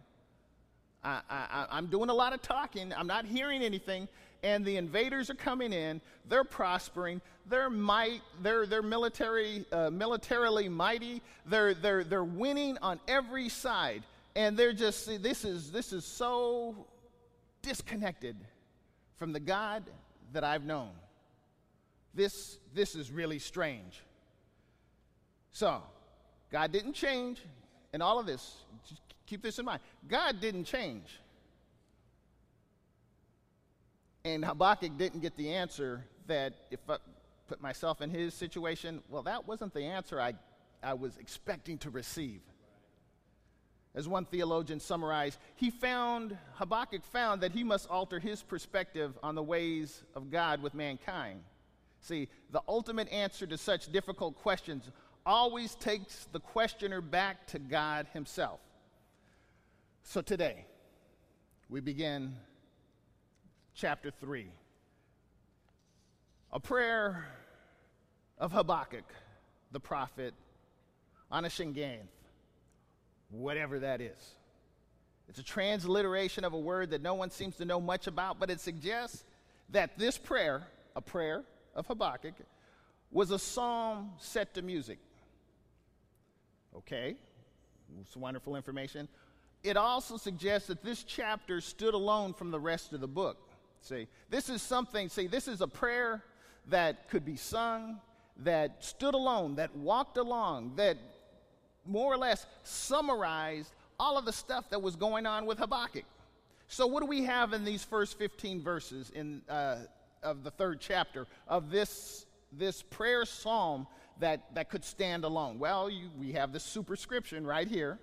I, 1.06 1.20
I, 1.30 1.66
I'm 1.70 1.86
doing 1.86 2.10
a 2.10 2.14
lot 2.14 2.32
of 2.32 2.42
talking. 2.42 2.92
I'm 2.92 3.06
not 3.06 3.24
hearing 3.24 3.62
anything. 3.62 4.08
And 4.42 4.64
the 4.64 4.76
invaders 4.76 5.30
are 5.30 5.34
coming 5.34 5.72
in. 5.72 6.00
They're 6.28 6.44
prospering. 6.44 7.20
They're 7.48 7.70
might. 7.70 8.22
They're, 8.42 8.66
they're 8.66 8.82
military, 8.82 9.64
uh, 9.72 9.90
militarily 9.90 10.68
mighty. 10.68 11.22
They're, 11.46 11.74
they're, 11.74 12.04
they're 12.04 12.24
winning 12.24 12.76
on 12.78 13.00
every 13.06 13.48
side. 13.48 14.02
And 14.34 14.56
they're 14.56 14.72
just, 14.72 15.22
this 15.22 15.44
is, 15.44 15.70
this 15.70 15.92
is 15.92 16.04
so 16.04 16.86
disconnected 17.62 18.36
from 19.16 19.32
the 19.32 19.40
God 19.40 19.84
that 20.32 20.44
I've 20.44 20.64
known. 20.64 20.90
This, 22.14 22.58
this 22.74 22.94
is 22.94 23.10
really 23.10 23.38
strange. 23.38 24.02
So, 25.52 25.82
God 26.50 26.72
didn't 26.72 26.92
change 26.92 27.40
in 27.96 28.02
all 28.02 28.18
of 28.18 28.26
this. 28.26 28.56
Just 28.86 29.00
keep 29.24 29.42
this 29.42 29.58
in 29.58 29.64
mind. 29.64 29.80
God 30.06 30.38
didn't 30.38 30.64
change. 30.64 31.18
And 34.22 34.44
Habakkuk 34.44 34.98
didn't 34.98 35.20
get 35.20 35.34
the 35.36 35.54
answer 35.54 36.04
that 36.26 36.52
if 36.70 36.78
I 36.90 36.98
put 37.48 37.62
myself 37.62 38.02
in 38.02 38.10
his 38.10 38.34
situation, 38.34 39.02
well, 39.08 39.22
that 39.22 39.48
wasn't 39.48 39.72
the 39.72 39.84
answer 39.84 40.20
I, 40.20 40.34
I 40.82 40.92
was 40.92 41.16
expecting 41.16 41.78
to 41.78 41.90
receive. 41.90 42.42
As 43.94 44.06
one 44.06 44.26
theologian 44.26 44.78
summarized, 44.78 45.38
he 45.54 45.70
found, 45.70 46.36
Habakkuk 46.56 47.02
found 47.02 47.40
that 47.40 47.52
he 47.52 47.64
must 47.64 47.88
alter 47.88 48.18
his 48.18 48.42
perspective 48.42 49.18
on 49.22 49.34
the 49.34 49.42
ways 49.42 50.02
of 50.14 50.30
God 50.30 50.62
with 50.62 50.74
mankind. 50.74 51.40
See, 52.02 52.28
the 52.50 52.60
ultimate 52.68 53.10
answer 53.10 53.46
to 53.46 53.56
such 53.56 53.90
difficult 53.90 54.36
questions 54.36 54.90
always 55.26 55.74
takes 55.74 56.28
the 56.32 56.40
questioner 56.40 57.00
back 57.00 57.48
to 57.48 57.58
God 57.58 58.06
Himself. 58.12 58.60
So 60.04 60.22
today, 60.22 60.64
we 61.68 61.80
begin 61.80 62.36
chapter 63.74 64.12
3. 64.12 64.46
A 66.52 66.60
prayer 66.60 67.26
of 68.38 68.52
Habakkuk, 68.52 69.04
the 69.72 69.80
prophet, 69.80 70.32
on 71.30 71.44
a 71.44 71.48
Shigionoth, 71.48 72.06
whatever 73.30 73.80
that 73.80 74.00
is. 74.00 74.30
It's 75.28 75.40
a 75.40 75.42
transliteration 75.42 76.44
of 76.44 76.52
a 76.52 76.58
word 76.58 76.90
that 76.90 77.02
no 77.02 77.14
one 77.14 77.30
seems 77.30 77.56
to 77.56 77.64
know 77.64 77.80
much 77.80 78.06
about, 78.06 78.38
but 78.38 78.48
it 78.48 78.60
suggests 78.60 79.24
that 79.70 79.98
this 79.98 80.16
prayer, 80.16 80.68
a 80.94 81.00
prayer 81.00 81.42
of 81.74 81.88
Habakkuk, 81.88 82.34
was 83.10 83.32
a 83.32 83.38
psalm 83.40 84.12
set 84.18 84.54
to 84.54 84.62
music. 84.62 84.98
Okay, 86.78 87.16
it's 88.00 88.16
wonderful 88.16 88.54
information. 88.54 89.08
It 89.62 89.76
also 89.76 90.16
suggests 90.16 90.68
that 90.68 90.82
this 90.82 91.02
chapter 91.02 91.60
stood 91.60 91.94
alone 91.94 92.34
from 92.34 92.50
the 92.50 92.60
rest 92.60 92.92
of 92.92 93.00
the 93.00 93.08
book. 93.08 93.38
See, 93.80 94.06
this 94.28 94.50
is 94.50 94.60
something, 94.60 95.08
see, 95.08 95.26
this 95.26 95.48
is 95.48 95.60
a 95.60 95.68
prayer 95.68 96.22
that 96.68 97.08
could 97.08 97.24
be 97.24 97.36
sung, 97.36 98.00
that 98.38 98.84
stood 98.84 99.14
alone, 99.14 99.54
that 99.56 99.74
walked 99.74 100.18
along, 100.18 100.72
that 100.76 100.98
more 101.86 102.12
or 102.12 102.18
less 102.18 102.44
summarized 102.62 103.72
all 103.98 104.18
of 104.18 104.24
the 104.24 104.32
stuff 104.32 104.68
that 104.70 104.82
was 104.82 104.96
going 104.96 105.24
on 105.24 105.46
with 105.46 105.58
Habakkuk. 105.58 106.04
So, 106.68 106.86
what 106.86 107.00
do 107.00 107.06
we 107.06 107.24
have 107.24 107.52
in 107.52 107.64
these 107.64 107.84
first 107.84 108.18
15 108.18 108.60
verses 108.60 109.10
in, 109.14 109.40
uh, 109.48 109.78
of 110.22 110.44
the 110.44 110.50
third 110.50 110.80
chapter 110.80 111.26
of 111.48 111.70
this, 111.70 112.26
this 112.52 112.82
prayer 112.82 113.24
psalm 113.24 113.86
that, 114.20 114.54
that 114.54 114.70
could 114.70 114.84
stand 114.84 115.24
alone? 115.24 115.58
Well, 115.58 115.90
you, 115.90 116.10
we 116.18 116.32
have 116.32 116.52
the 116.52 116.60
superscription 116.60 117.46
right 117.46 117.68
here. 117.68 117.98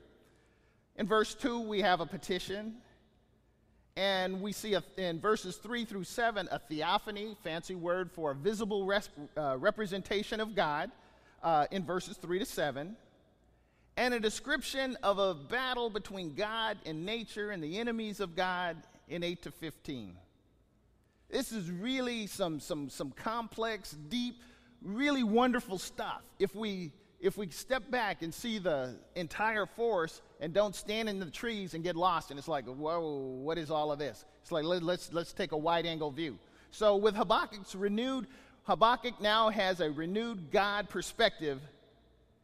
In 0.95 1.07
verse 1.07 1.33
2, 1.33 1.61
we 1.61 1.81
have 1.81 2.01
a 2.01 2.05
petition. 2.05 2.75
And 3.95 4.41
we 4.41 4.51
see 4.51 4.73
a, 4.73 4.83
in 4.97 5.19
verses 5.19 5.57
3 5.57 5.85
through 5.85 6.05
7 6.05 6.47
a 6.51 6.59
theophany, 6.59 7.35
fancy 7.43 7.75
word 7.75 8.11
for 8.11 8.31
a 8.31 8.35
visible 8.35 8.85
res, 8.85 9.09
uh, 9.37 9.57
representation 9.59 10.39
of 10.39 10.55
God, 10.55 10.91
uh, 11.43 11.67
in 11.71 11.85
verses 11.85 12.17
3 12.17 12.39
to 12.39 12.45
7. 12.45 12.95
And 13.95 14.13
a 14.13 14.19
description 14.19 14.97
of 15.03 15.19
a 15.19 15.35
battle 15.35 15.91
between 15.91 16.33
God 16.33 16.77
and 16.85 17.05
nature 17.05 17.51
and 17.51 17.63
the 17.63 17.77
enemies 17.77 18.19
of 18.19 18.35
God 18.35 18.77
in 19.07 19.23
8 19.23 19.43
to 19.43 19.51
15. 19.51 20.15
This 21.29 21.51
is 21.51 21.69
really 21.69 22.25
some, 22.25 22.59
some, 22.59 22.89
some 22.89 23.11
complex, 23.11 23.91
deep, 23.91 24.35
really 24.83 25.23
wonderful 25.23 25.77
stuff. 25.77 26.21
If 26.39 26.55
we, 26.55 26.91
if 27.19 27.37
we 27.37 27.49
step 27.49 27.89
back 27.89 28.21
and 28.21 28.33
see 28.33 28.59
the 28.59 28.95
entire 29.15 29.65
forest 29.65 30.21
and 30.39 30.53
don't 30.53 30.75
stand 30.75 31.09
in 31.09 31.19
the 31.19 31.29
trees 31.29 31.73
and 31.73 31.83
get 31.83 31.95
lost, 31.95 32.29
and 32.29 32.37
it's 32.37 32.47
like, 32.47 32.65
whoa, 32.65 33.01
what 33.41 33.57
is 33.57 33.71
all 33.71 33.91
of 33.91 33.99
this? 33.99 34.25
It's 34.41 34.51
like, 34.51 34.65
let, 34.65 34.83
let's, 34.83 35.11
let's 35.13 35.33
take 35.33 35.51
a 35.51 35.57
wide 35.57 35.85
angle 35.85 36.11
view. 36.11 36.37
So 36.71 36.95
with 36.95 37.15
Habakkuk's 37.15 37.75
renewed, 37.75 38.27
Habakkuk 38.63 39.21
now 39.21 39.49
has 39.49 39.79
a 39.79 39.91
renewed 39.91 40.51
God 40.51 40.89
perspective. 40.89 41.61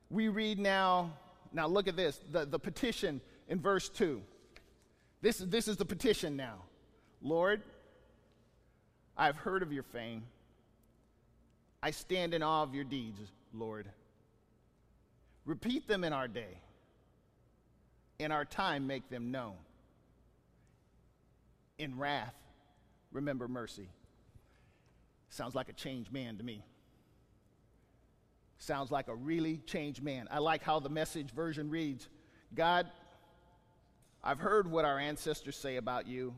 We 0.09 0.27
read 0.27 0.59
now, 0.59 1.11
now 1.51 1.67
look 1.67 1.87
at 1.87 1.95
this, 1.95 2.19
the, 2.31 2.45
the 2.45 2.59
petition 2.59 3.21
in 3.47 3.59
verse 3.59 3.89
2. 3.89 4.21
This, 5.21 5.39
this 5.39 5.67
is 5.67 5.77
the 5.77 5.85
petition 5.85 6.37
now. 6.37 6.63
Lord, 7.21 7.61
I've 9.17 9.35
heard 9.35 9.63
of 9.63 9.73
your 9.73 9.83
fame. 9.83 10.23
I 11.81 11.91
stand 11.91 12.33
in 12.33 12.43
awe 12.43 12.63
of 12.63 12.75
your 12.75 12.83
deeds, 12.83 13.19
Lord. 13.53 13.87
Repeat 15.45 15.87
them 15.87 16.03
in 16.03 16.13
our 16.13 16.27
day. 16.27 16.59
In 18.19 18.31
our 18.31 18.45
time, 18.45 18.85
make 18.85 19.09
them 19.09 19.31
known. 19.31 19.55
In 21.77 21.97
wrath, 21.97 22.35
remember 23.11 23.47
mercy. 23.47 23.89
Sounds 25.29 25.55
like 25.55 25.69
a 25.69 25.73
changed 25.73 26.11
man 26.11 26.37
to 26.37 26.43
me. 26.43 26.65
Sounds 28.57 28.91
like 28.91 29.07
a 29.07 29.15
really 29.15 29.61
changed 29.65 30.03
man. 30.03 30.27
I 30.29 30.39
like 30.39 30.63
how 30.63 30.81
the 30.81 30.89
message 30.89 31.31
version 31.31 31.69
reads 31.69 32.09
God, 32.53 32.87
I've 34.21 34.39
heard 34.39 34.69
what 34.69 34.83
our 34.83 34.99
ancestors 34.99 35.55
say 35.55 35.77
about 35.77 36.07
you 36.07 36.33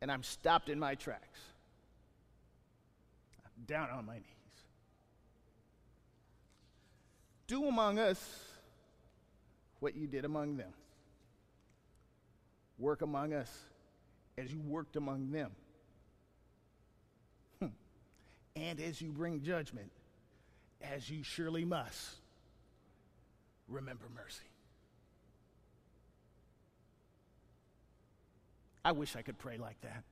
and 0.00 0.10
I'm 0.10 0.22
stopped 0.22 0.68
in 0.68 0.78
my 0.78 0.94
tracks. 0.94 1.40
Down 3.70 3.88
on 3.90 4.04
my 4.04 4.14
knees. 4.14 4.24
Do 7.46 7.68
among 7.68 8.00
us 8.00 8.20
what 9.78 9.94
you 9.94 10.08
did 10.08 10.24
among 10.24 10.56
them. 10.56 10.72
Work 12.80 13.02
among 13.02 13.32
us 13.32 13.48
as 14.36 14.52
you 14.52 14.58
worked 14.60 14.96
among 14.96 15.30
them. 15.30 15.52
Hmm. 17.60 17.68
And 18.56 18.80
as 18.80 19.00
you 19.00 19.12
bring 19.12 19.40
judgment, 19.40 19.92
as 20.82 21.08
you 21.08 21.22
surely 21.22 21.64
must, 21.64 22.16
remember 23.68 24.06
mercy. 24.16 24.42
I 28.84 28.90
wish 28.90 29.14
I 29.14 29.22
could 29.22 29.38
pray 29.38 29.58
like 29.58 29.80
that. 29.82 30.02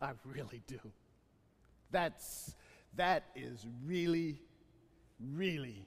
I 0.00 0.12
really 0.24 0.62
do. 0.68 0.78
That's, 1.90 2.54
that 2.96 3.24
is 3.34 3.66
really, 3.84 4.40
really, 5.34 5.86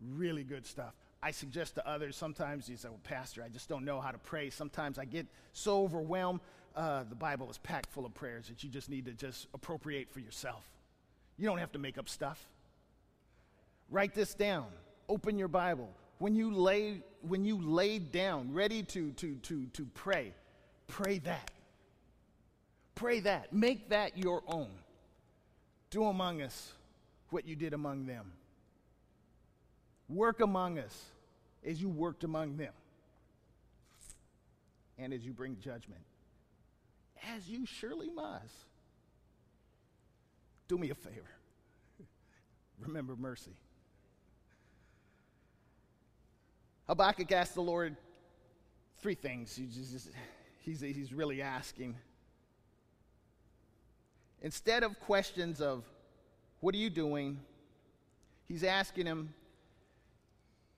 really 0.00 0.44
good 0.44 0.66
stuff. 0.66 0.94
I 1.22 1.32
suggest 1.32 1.74
to 1.74 1.88
others 1.88 2.16
sometimes 2.16 2.68
you 2.68 2.76
say, 2.76 2.88
well, 2.88 3.00
Pastor, 3.02 3.42
I 3.42 3.48
just 3.48 3.68
don't 3.68 3.84
know 3.84 4.00
how 4.00 4.10
to 4.10 4.18
pray. 4.18 4.50
Sometimes 4.50 4.98
I 4.98 5.04
get 5.04 5.26
so 5.52 5.82
overwhelmed. 5.82 6.40
Uh, 6.76 7.02
the 7.08 7.16
Bible 7.16 7.50
is 7.50 7.58
packed 7.58 7.92
full 7.92 8.06
of 8.06 8.14
prayers 8.14 8.48
that 8.48 8.62
you 8.62 8.70
just 8.70 8.88
need 8.88 9.06
to 9.06 9.12
just 9.12 9.48
appropriate 9.52 10.10
for 10.10 10.20
yourself. 10.20 10.64
You 11.36 11.46
don't 11.46 11.58
have 11.58 11.72
to 11.72 11.78
make 11.78 11.98
up 11.98 12.08
stuff. 12.08 12.46
Write 13.90 14.14
this 14.14 14.34
down. 14.34 14.66
Open 15.08 15.38
your 15.38 15.48
Bible 15.48 15.90
when 16.18 16.34
you 16.34 16.52
lay 16.52 17.02
when 17.22 17.44
you 17.44 17.60
lay 17.60 17.98
down 17.98 18.52
ready 18.52 18.82
to 18.82 19.12
to 19.12 19.36
to 19.36 19.66
to 19.66 19.86
pray 19.94 20.32
pray 20.86 21.18
that 21.18 21.50
pray 22.94 23.20
that 23.20 23.52
make 23.52 23.88
that 23.88 24.16
your 24.18 24.42
own 24.46 24.68
do 25.90 26.04
among 26.04 26.42
us 26.42 26.72
what 27.30 27.46
you 27.46 27.56
did 27.56 27.72
among 27.72 28.06
them. 28.06 28.32
Work 30.08 30.40
among 30.40 30.78
us 30.78 31.04
as 31.64 31.80
you 31.80 31.88
worked 31.88 32.24
among 32.24 32.56
them. 32.56 32.72
And 34.98 35.12
as 35.12 35.24
you 35.24 35.32
bring 35.32 35.58
judgment. 35.60 36.00
As 37.34 37.48
you 37.48 37.66
surely 37.66 38.10
must. 38.10 38.54
Do 40.66 40.76
me 40.76 40.90
a 40.90 40.94
favor. 40.94 41.30
Remember 42.80 43.16
mercy. 43.16 43.56
Habakkuk 46.88 47.30
asked 47.32 47.54
the 47.54 47.62
Lord 47.62 47.96
three 49.00 49.14
things. 49.14 49.54
He's, 49.54 50.10
he's, 50.62 50.80
he's 50.80 51.12
really 51.12 51.42
asking. 51.42 51.96
Instead 54.42 54.82
of 54.82 54.98
questions 55.00 55.60
of 55.60 55.84
What 56.60 56.74
are 56.74 56.78
you 56.78 56.90
doing? 56.90 57.40
He's 58.46 58.64
asking 58.64 59.06
him, 59.06 59.34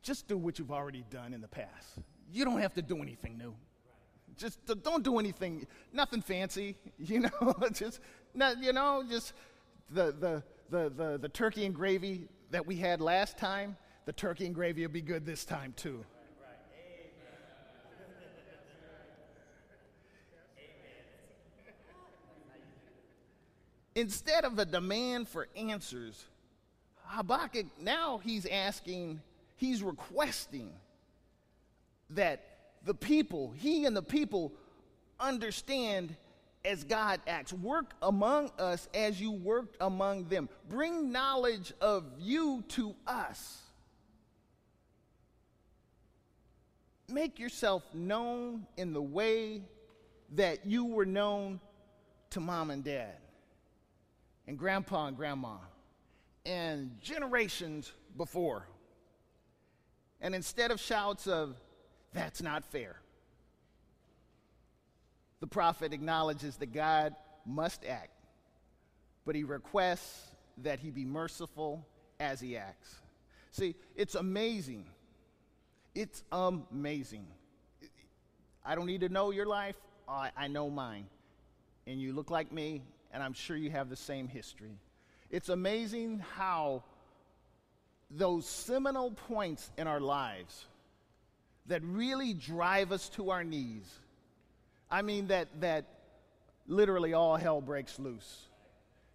just 0.03 0.27
do 0.29 0.37
what 0.37 0.59
you've 0.59 0.73
already 0.73 1.05
done 1.11 1.33
in 1.33 1.41
the 1.41 1.49
past. 1.49 1.99
You 2.33 2.45
don't 2.45 2.61
have 2.61 2.75
to 2.75 2.83
do 2.83 3.01
anything 3.03 3.39
new. 3.39 3.55
Just 4.37 4.59
don't 4.83 5.05
do 5.05 5.19
anything, 5.19 5.67
nothing 5.93 6.23
fancy, 6.23 6.77
you 6.99 7.21
know, 7.21 7.55
just, 7.73 8.01
not, 8.35 8.63
you 8.63 8.73
know, 8.73 9.05
just 9.09 9.35
the, 9.91 10.13
the, 10.19 10.43
the, 10.71 10.91
the, 10.91 11.19
the 11.19 11.29
turkey 11.29 11.67
and 11.67 11.75
gravy 11.75 12.29
that 12.51 12.67
we 12.67 12.77
had 12.77 13.01
last 13.01 13.39
time, 13.39 13.77
the 14.07 14.13
turkey 14.13 14.47
and 14.47 14.55
gravy 14.55 14.83
will 14.83 14.93
be 14.93 15.03
good 15.03 15.27
this 15.27 15.45
time 15.45 15.75
too. 15.77 16.05
Instead 23.95 24.45
of 24.45 24.59
a 24.59 24.65
demand 24.65 25.29
for 25.29 25.49
answers, 25.57 26.25
Habakkuk 27.05 27.67
now 27.81 28.19
he's 28.19 28.47
asking, 28.47 29.21
he's 29.57 29.83
requesting 29.83 30.73
that 32.11 32.45
the 32.85 32.95
people, 32.95 33.53
he 33.57 33.85
and 33.85 33.97
the 33.97 34.03
people, 34.03 34.53
understand 35.19 36.17
as 36.65 36.85
God 36.85 37.21
acts. 37.27 37.53
Work 37.53 37.93
among 38.03 38.51
us 38.59 38.89
as 38.95 39.21
you 39.21 39.33
worked 39.33 39.77
among 39.81 40.25
them. 40.25 40.49
Bring 40.69 41.11
knowledge 41.11 41.73
of 41.81 42.05
you 42.19 42.63
to 42.69 42.95
us. 43.07 43.59
Make 47.09 47.39
yourself 47.39 47.83
known 47.93 48.67
in 48.77 48.93
the 48.93 49.03
way 49.03 49.63
that 50.37 50.65
you 50.65 50.85
were 50.85 51.07
known 51.07 51.61
to 52.31 52.41
mom 52.41 52.71
and 52.71 52.85
dad, 52.85 53.17
and 54.51 54.59
grandpa 54.59 55.07
and 55.07 55.17
grandma, 55.17 55.59
and 56.45 57.01
generations 57.01 57.93
before. 58.17 58.67
And 60.21 60.35
instead 60.35 60.73
of 60.73 60.81
shouts 60.81 61.29
of, 61.29 61.55
that's 62.13 62.43
not 62.43 62.65
fair. 62.65 62.97
The 65.39 65.47
prophet 65.47 65.93
acknowledges 65.93 66.57
that 66.57 66.73
God 66.73 67.15
must 67.47 67.85
act, 67.87 68.11
but 69.25 69.37
he 69.37 69.45
requests 69.45 70.33
that 70.59 70.81
he 70.81 70.91
be 70.91 71.05
merciful 71.05 71.87
as 72.19 72.41
he 72.41 72.57
acts. 72.57 72.93
See, 73.53 73.77
it's 73.95 74.17
amazing. 74.17 74.85
It's 75.95 76.25
amazing. 76.33 77.29
I 78.65 78.75
don't 78.75 78.87
need 78.87 79.03
to 79.03 79.09
know 79.09 79.31
your 79.31 79.47
life, 79.47 79.77
I, 80.09 80.33
I 80.37 80.49
know 80.49 80.69
mine. 80.69 81.07
And 81.87 82.01
you 82.01 82.13
look 82.13 82.33
like 82.33 82.51
me, 82.51 82.83
and 83.13 83.23
I'm 83.23 83.33
sure 83.33 83.57
you 83.57 83.71
have 83.71 83.89
the 83.89 83.97
same 83.97 84.29
history. 84.29 84.79
It's 85.31 85.49
amazing 85.49 86.23
how 86.37 86.83
those 88.11 88.47
seminal 88.47 89.13
points 89.13 89.71
in 89.79 89.87
our 89.87 90.01
lives 90.01 90.67
that 91.67 91.83
really 91.85 92.35
drive 92.35 92.91
us 92.91 93.09
to 93.11 93.31
our 93.31 93.45
knees. 93.45 93.89
I 94.91 95.03
mean, 95.03 95.29
that, 95.29 95.49
that 95.61 95.85
literally 96.67 97.13
all 97.13 97.37
hell 97.37 97.61
breaks 97.61 97.99
loose. 97.99 98.47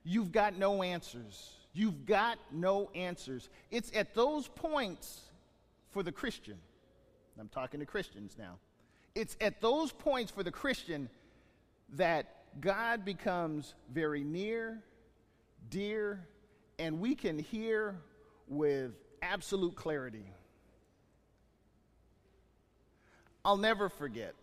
You've 0.04 0.32
got 0.32 0.58
no 0.58 0.84
answers. 0.84 1.52
You've 1.74 2.06
got 2.06 2.38
no 2.52 2.90
answers. 2.96 3.50
It's 3.72 3.92
at 3.94 4.16
those 4.16 4.48
points 4.48 5.22
for 5.92 6.04
the 6.04 6.12
Christian. 6.12 6.58
I'm 7.38 7.50
talking 7.50 7.82
to 7.82 7.86
Christians 7.86 8.36
now. 8.40 8.60
It's 9.14 9.36
at 9.42 9.60
those 9.60 9.92
points 9.92 10.32
for 10.32 10.44
the 10.44 10.52
Christian 10.52 11.10
that 11.94 12.45
God 12.60 13.04
becomes 13.04 13.74
very 13.94 14.24
near, 14.24 14.82
dear, 15.70 16.26
and 16.80 17.00
we 17.00 17.16
can 17.16 17.38
hear 17.38 17.96
with 18.48 18.92
absolute 19.22 19.76
clarity. 19.76 20.26
I'll 23.44 23.58
never 23.58 23.90
forget. 23.90 24.34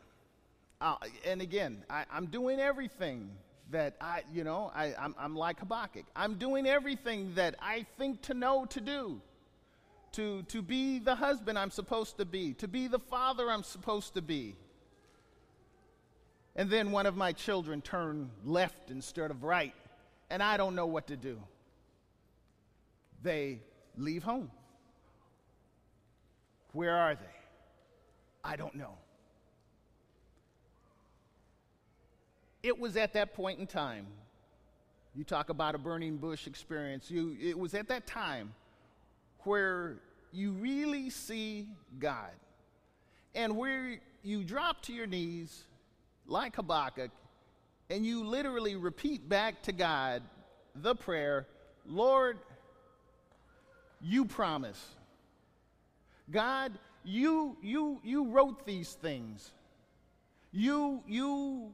Uh, 0.80 0.96
and 1.26 1.40
again, 1.40 1.84
I, 1.88 2.04
am 2.12 2.26
doing 2.26 2.60
everything 2.60 3.30
that 3.70 3.96
I, 4.00 4.22
you 4.32 4.44
know, 4.44 4.70
I, 4.74 4.94
I'm, 4.98 5.14
I'm 5.18 5.34
like 5.34 5.60
Habakkuk. 5.60 6.04
I'm 6.14 6.34
doing 6.34 6.66
everything 6.66 7.34
that 7.34 7.56
I 7.60 7.86
think 7.98 8.22
to 8.22 8.34
know 8.34 8.66
to 8.66 8.80
do. 8.80 9.20
To, 10.12 10.42
to 10.42 10.60
be 10.60 10.98
the 10.98 11.14
husband 11.14 11.58
I'm 11.58 11.70
supposed 11.70 12.18
to 12.18 12.26
be, 12.26 12.52
to 12.54 12.68
be 12.68 12.86
the 12.86 12.98
father 12.98 13.50
I'm 13.50 13.62
supposed 13.62 14.12
to 14.14 14.22
be. 14.22 14.56
And 16.54 16.68
then 16.68 16.92
one 16.92 17.06
of 17.06 17.16
my 17.16 17.32
children 17.32 17.80
turned 17.80 18.30
left 18.44 18.90
instead 18.90 19.30
of 19.30 19.42
right, 19.42 19.74
and 20.30 20.42
I 20.42 20.56
don't 20.56 20.74
know 20.74 20.86
what 20.86 21.06
to 21.06 21.16
do. 21.16 21.38
They 23.22 23.60
leave 23.96 24.22
home. 24.22 24.50
Where 26.72 26.94
are 26.94 27.14
they? 27.14 27.22
I 28.44 28.56
don't 28.56 28.74
know. 28.74 28.96
It 32.62 32.78
was 32.78 32.96
at 32.96 33.14
that 33.14 33.34
point 33.34 33.58
in 33.58 33.66
time. 33.66 34.06
You 35.14 35.24
talk 35.24 35.50
about 35.50 35.74
a 35.74 35.78
burning 35.78 36.16
bush 36.16 36.46
experience. 36.46 37.10
You, 37.10 37.36
it 37.40 37.58
was 37.58 37.74
at 37.74 37.88
that 37.88 38.06
time 38.06 38.54
where 39.40 39.96
you 40.32 40.52
really 40.52 41.10
see 41.10 41.68
God 41.98 42.30
and 43.34 43.56
where 43.56 43.98
you 44.22 44.44
drop 44.44 44.80
to 44.82 44.92
your 44.92 45.06
knees 45.06 45.64
like 46.26 46.56
Habakkuk 46.56 47.10
and 47.90 48.06
you 48.06 48.24
literally 48.24 48.76
repeat 48.76 49.28
back 49.28 49.62
to 49.64 49.72
God 49.72 50.22
the 50.74 50.94
prayer 50.94 51.46
Lord, 51.84 52.38
you 54.00 54.24
promise. 54.24 54.80
God, 56.30 56.72
you, 57.04 57.56
you, 57.60 58.00
you 58.04 58.30
wrote 58.30 58.64
these 58.64 58.92
things. 58.92 59.50
You, 60.52 61.02
you, 61.06 61.72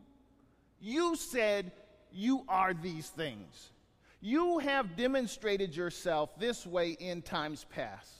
you 0.80 1.16
said 1.16 1.72
you 2.12 2.44
are 2.48 2.72
these 2.72 3.08
things. 3.08 3.70
You 4.20 4.58
have 4.58 4.96
demonstrated 4.96 5.76
yourself 5.76 6.30
this 6.38 6.66
way 6.66 6.90
in 6.92 7.22
times 7.22 7.66
past. 7.70 8.10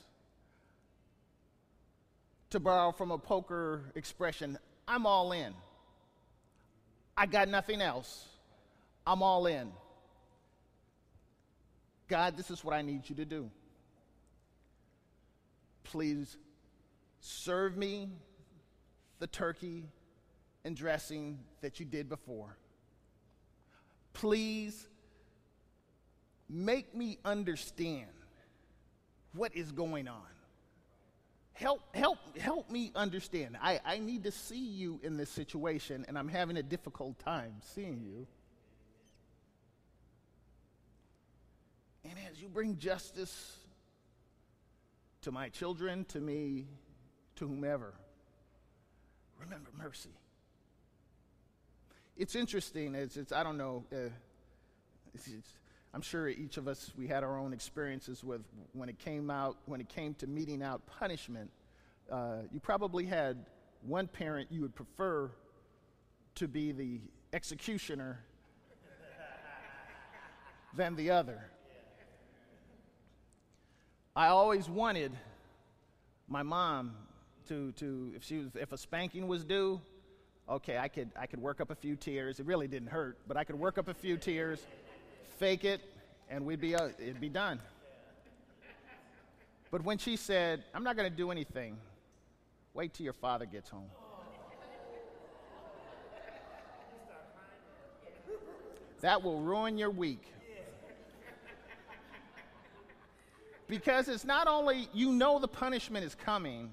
To 2.51 2.61
borrow 2.61 2.93
from 2.93 3.11
a 3.11 3.19
poker 3.19 3.83
expression, 3.95 4.59
I'm 4.87 5.07
all 5.07 5.33
in. 5.33 5.55
I 7.19 7.27
got 7.27 7.49
nothing 7.49 7.83
else. 7.83 8.29
I'm 9.05 9.25
all 9.25 9.47
in. 9.47 9.73
God, 12.07 12.37
this 12.37 12.49
is 12.49 12.63
what 12.63 12.75
I 12.75 12.83
need 12.83 13.11
you 13.11 13.17
to 13.17 13.25
do. 13.25 13.51
Please 15.83 16.37
serve 17.19 17.77
me 17.77 18.09
the 19.19 19.27
turkey 19.27 19.89
and 20.65 20.77
dressing 20.77 21.41
that 21.61 21.81
you 21.81 21.87
did 21.87 22.09
before. 22.09 22.57
Please 24.13 24.87
make 26.49 26.95
me 26.95 27.19
understand 27.25 28.07
what 29.33 29.57
is 29.57 29.73
going 29.73 30.07
on. 30.07 30.38
Help, 31.59 31.81
help, 31.93 32.19
help 32.39 32.71
me 32.71 32.93
understand. 32.95 33.57
I, 33.61 33.81
I 33.85 33.99
need 33.99 34.23
to 34.23 34.31
see 34.31 34.65
you 34.65 35.01
in 35.03 35.17
this 35.17 35.29
situation, 35.29 36.05
and 36.07 36.17
I'm 36.17 36.29
having 36.29 36.57
a 36.57 36.63
difficult 36.63 37.19
time 37.19 37.55
seeing 37.75 38.05
you. 38.05 38.29
And 42.05 42.15
as 42.31 42.41
you 42.41 42.49
bring 42.49 42.79
justice 42.79 43.57
to 45.23 45.33
my 45.33 45.49
children, 45.49 46.05
to 46.11 46.21
me, 46.21 46.69
to 47.37 47.49
whomever. 47.49 47.93
Remember 49.41 49.71
mercy. 49.77 50.15
It's 52.17 52.37
interesting. 52.37 52.95
It's, 52.95 53.17
it's 53.17 53.33
I 53.33 53.43
don't 53.43 53.59
know. 53.59 53.85
Uh, 53.93 54.11
it's, 55.13 55.27
it's, 55.27 55.53
I'm 55.95 56.03
sure 56.03 56.29
each 56.29 56.59
of 56.59 56.69
us 56.69 56.93
we 56.97 57.07
had 57.07 57.25
our 57.25 57.39
own 57.39 57.53
experiences 57.53 58.23
with 58.23 58.43
when 58.73 58.89
it 58.89 58.99
came 58.99 59.31
out 59.31 59.57
when 59.67 59.81
it 59.81 59.89
came 59.89 60.15
to 60.15 60.27
meeting 60.27 60.63
out 60.63 60.83
punishment. 60.87 61.51
Uh, 62.11 62.43
you 62.53 62.61
probably 62.61 63.05
had 63.05 63.45
one 63.83 64.07
parent 64.07 64.49
you 64.51 64.61
would 64.63 64.75
prefer 64.75 65.31
to 66.35 66.49
be 66.49 66.73
the 66.73 67.01
executioner 67.33 68.21
than 70.77 70.95
the 70.97 71.11
other. 71.11 71.43
I 74.15 74.29
always 74.29 74.69
wanted 74.69 75.13
my 76.29 76.43
mom 76.43 76.93
to, 77.49 77.73
to 77.73 78.13
if 78.15 78.25
she 78.25 78.39
was 78.39 78.49
if 78.55 78.73
a 78.73 78.79
spanking 78.79 79.27
was 79.27 79.45
due, 79.45 79.81
okay, 80.49 80.77
I 80.79 80.89
could 80.89 81.11
I 81.19 81.27
could 81.27 81.41
work 81.41 81.61
up 81.61 81.71
a 81.71 81.75
few 81.75 81.97
tears. 81.97 82.41
It 82.41 82.47
really 82.47 82.69
didn't 82.69 82.89
hurt, 82.89 83.19
but 83.27 83.37
I 83.37 83.45
could 83.45 83.59
work 83.59 83.79
up 83.79 83.89
a 83.89 83.95
few 83.95 84.17
tears, 84.17 84.67
fake 85.39 85.65
it, 85.65 85.81
and 86.29 86.45
we'd 86.45 86.61
be 86.61 86.75
uh, 86.75 86.89
it'd 86.99 87.21
be 87.21 87.29
done. 87.29 87.61
But 89.71 89.85
when 89.85 89.99
she 89.99 90.17
said, 90.17 90.65
"I'm 90.75 90.85
not 90.85 90.97
going 90.97 91.11
to 91.11 91.17
do 91.17 91.31
anything," 91.31 91.77
wait 92.75 92.95
till 92.95 93.05
your 93.05 93.13
father 93.13 93.47
gets 93.47 93.71
home. 93.71 93.91
That 99.01 99.23
will 99.23 99.41
ruin 99.41 99.79
your 99.79 99.91
week. 99.91 100.33
because 103.69 104.09
it's 104.09 104.25
not 104.25 104.49
only 104.49 104.89
you 104.93 105.13
know 105.13 105.39
the 105.39 105.47
punishment 105.49 106.05
is 106.05 106.15
coming, 106.15 106.73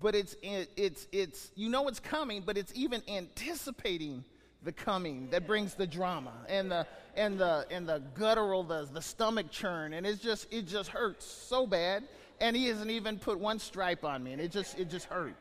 but 0.00 0.14
it's 0.14 0.36
it's 0.42 1.06
it's 1.12 1.52
you 1.54 1.68
know 1.70 1.88
it's 1.88 2.00
coming, 2.00 2.42
but 2.44 2.58
it's 2.58 2.72
even 2.74 3.02
anticipating 3.08 4.24
the 4.62 4.72
coming 4.72 5.28
that 5.30 5.46
brings 5.46 5.74
the 5.74 5.86
drama 5.86 6.32
and 6.48 6.70
the 6.70 6.86
and 7.16 7.38
the 7.38 7.66
and 7.70 7.88
the 7.88 8.02
guttural 8.14 8.62
the, 8.62 8.88
the 8.92 9.00
stomach 9.00 9.50
churn. 9.50 9.94
And 9.94 10.06
it's 10.06 10.20
just 10.20 10.52
it 10.52 10.66
just 10.66 10.90
hurts 10.90 11.24
so 11.24 11.66
bad. 11.66 12.04
And 12.40 12.56
he 12.56 12.66
hasn't 12.66 12.90
even 12.90 13.18
put 13.18 13.38
one 13.38 13.58
stripe 13.58 14.04
on 14.04 14.22
me. 14.22 14.32
And 14.32 14.40
it 14.40 14.50
just 14.50 14.78
it 14.78 14.90
just 14.90 15.06
hurt. 15.06 15.34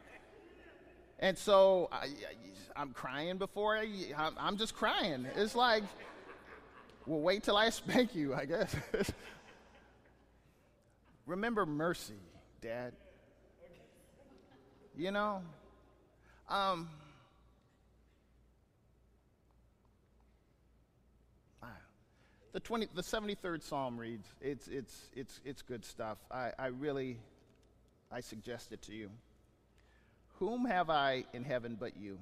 And 1.19 1.37
so 1.37 1.89
I, 1.91 2.07
am 2.77 2.91
crying 2.91 3.37
before 3.37 3.77
I, 3.77 3.89
I'm, 4.17 4.33
I'm 4.39 4.57
just 4.57 4.73
crying. 4.73 5.27
It's 5.35 5.55
like 5.55 5.83
well 7.05 7.19
wait 7.19 7.43
till 7.43 7.57
I 7.57 7.69
spank 7.69 8.15
you 8.15 8.33
I 8.33 8.45
guess. 8.45 8.73
Remember 11.25 11.65
mercy 11.65 12.13
dad. 12.61 12.93
You 14.97 15.11
know? 15.11 15.41
Um 16.47 16.89
the 22.51 22.59
20 22.59 22.87
the 22.95 23.01
73rd 23.01 23.63
psalm 23.63 23.97
reads 23.97 24.27
it's 24.41 24.67
it's 24.67 25.09
it's 25.15 25.39
it's 25.45 25.61
good 25.61 25.85
stuff. 25.85 26.17
I 26.31 26.51
i 26.57 26.67
really 26.67 27.17
i 28.11 28.21
suggest 28.21 28.71
it 28.71 28.81
to 28.83 28.93
you. 28.93 29.09
Whom 30.39 30.65
have 30.65 30.89
i 30.89 31.25
in 31.33 31.43
heaven 31.43 31.77
but 31.79 31.97
you? 31.97 32.17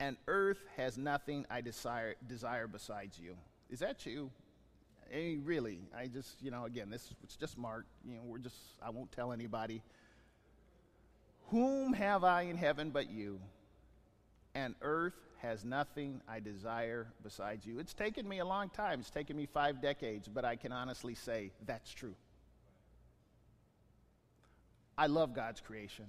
And 0.00 0.16
earth 0.26 0.64
has 0.76 0.98
nothing 0.98 1.46
i 1.50 1.60
desire 1.60 2.14
desire 2.26 2.66
besides 2.66 3.18
you. 3.18 3.36
Is 3.70 3.80
that 3.80 4.04
you? 4.06 4.30
I 5.10 5.16
mean, 5.16 5.42
really. 5.44 5.80
I 5.96 6.06
just 6.06 6.42
you 6.42 6.50
know 6.50 6.64
again 6.64 6.90
this 6.90 7.14
it's 7.22 7.36
just 7.36 7.56
mark. 7.56 7.86
You 8.04 8.16
know 8.16 8.22
we're 8.24 8.38
just 8.38 8.56
i 8.82 8.90
won't 8.90 9.12
tell 9.12 9.32
anybody. 9.32 9.82
Whom 11.50 11.94
have 11.94 12.24
i 12.24 12.42
in 12.42 12.56
heaven 12.56 12.90
but 12.90 13.10
you? 13.10 13.40
And 14.54 14.74
earth 14.82 15.14
has 15.38 15.64
nothing 15.64 16.20
I 16.28 16.40
desire 16.40 17.06
besides 17.22 17.64
you. 17.64 17.78
It's 17.78 17.94
taken 17.94 18.28
me 18.28 18.40
a 18.40 18.44
long 18.44 18.70
time. 18.70 19.00
It's 19.00 19.10
taken 19.10 19.36
me 19.36 19.46
five 19.46 19.80
decades, 19.80 20.28
but 20.28 20.44
I 20.44 20.56
can 20.56 20.72
honestly 20.72 21.14
say 21.14 21.52
that's 21.66 21.92
true. 21.92 22.14
I 24.96 25.06
love 25.06 25.34
God's 25.34 25.60
creation. 25.60 26.06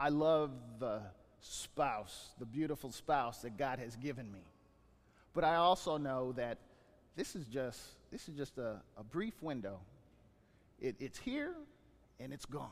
I 0.00 0.08
love 0.08 0.50
the 0.78 1.02
spouse, 1.40 2.30
the 2.38 2.46
beautiful 2.46 2.90
spouse 2.90 3.42
that 3.42 3.58
God 3.58 3.78
has 3.78 3.96
given 3.96 4.32
me. 4.32 4.44
But 5.34 5.44
I 5.44 5.56
also 5.56 5.98
know 5.98 6.32
that 6.32 6.58
this 7.16 7.36
is 7.36 7.44
just, 7.46 7.80
this 8.10 8.28
is 8.28 8.36
just 8.36 8.56
a, 8.56 8.80
a 8.96 9.04
brief 9.04 9.34
window. 9.42 9.78
It, 10.80 10.96
it's 10.98 11.18
here 11.18 11.54
and 12.18 12.32
it's 12.32 12.46
gone. 12.46 12.70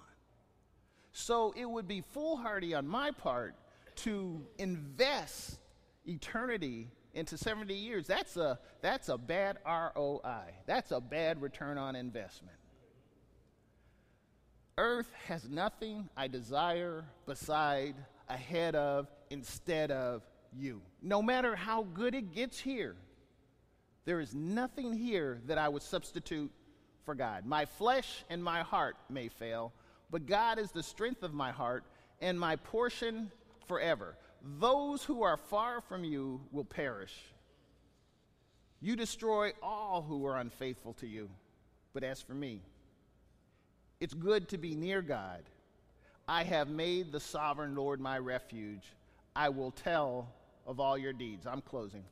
So 1.12 1.52
it 1.56 1.68
would 1.68 1.86
be 1.86 2.02
foolhardy 2.12 2.74
on 2.74 2.86
my 2.86 3.10
part 3.10 3.54
to 4.04 4.40
invest 4.58 5.58
eternity 6.06 6.88
into 7.14 7.36
70 7.36 7.74
years, 7.74 8.06
that's 8.06 8.36
a, 8.36 8.58
that's 8.80 9.08
a 9.08 9.18
bad 9.18 9.58
ROI. 9.66 10.54
That's 10.66 10.92
a 10.92 11.00
bad 11.00 11.42
return 11.42 11.78
on 11.78 11.96
investment. 11.96 12.56
Earth 14.78 15.10
has 15.26 15.48
nothing 15.48 16.08
I 16.16 16.28
desire 16.28 17.04
beside, 17.26 17.94
ahead 18.28 18.74
of, 18.74 19.08
instead 19.28 19.90
of 19.90 20.22
you. 20.56 20.80
No 21.02 21.20
matter 21.20 21.54
how 21.54 21.82
good 21.82 22.14
it 22.14 22.32
gets 22.32 22.58
here, 22.58 22.96
there 24.06 24.20
is 24.20 24.34
nothing 24.34 24.92
here 24.92 25.40
that 25.46 25.58
I 25.58 25.68
would 25.68 25.82
substitute 25.82 26.50
for 27.04 27.14
God. 27.14 27.44
My 27.44 27.64
flesh 27.64 28.24
and 28.30 28.42
my 28.42 28.62
heart 28.62 28.96
may 29.08 29.28
fail, 29.28 29.72
but 30.10 30.26
God 30.26 30.58
is 30.58 30.70
the 30.70 30.82
strength 30.82 31.22
of 31.22 31.34
my 31.34 31.50
heart 31.50 31.84
and 32.20 32.38
my 32.38 32.56
portion 32.56 33.30
forever. 33.66 34.16
Those 34.58 35.04
who 35.04 35.22
are 35.22 35.36
far 35.36 35.80
from 35.80 36.04
you 36.04 36.40
will 36.50 36.64
perish. 36.64 37.14
You 38.80 38.96
destroy 38.96 39.52
all 39.62 40.02
who 40.02 40.24
are 40.26 40.38
unfaithful 40.38 40.94
to 40.94 41.06
you. 41.06 41.28
But 41.92 42.04
as 42.04 42.22
for 42.22 42.34
me, 42.34 42.62
it's 44.00 44.14
good 44.14 44.48
to 44.50 44.58
be 44.58 44.74
near 44.74 45.02
God. 45.02 45.42
I 46.26 46.44
have 46.44 46.68
made 46.68 47.12
the 47.12 47.20
sovereign 47.20 47.74
Lord 47.74 48.00
my 48.00 48.18
refuge. 48.18 48.84
I 49.34 49.48
will 49.48 49.72
tell 49.72 50.32
of 50.66 50.80
all 50.80 50.96
your 50.96 51.12
deeds. 51.12 51.46
I'm 51.46 51.60
closing. 51.60 52.04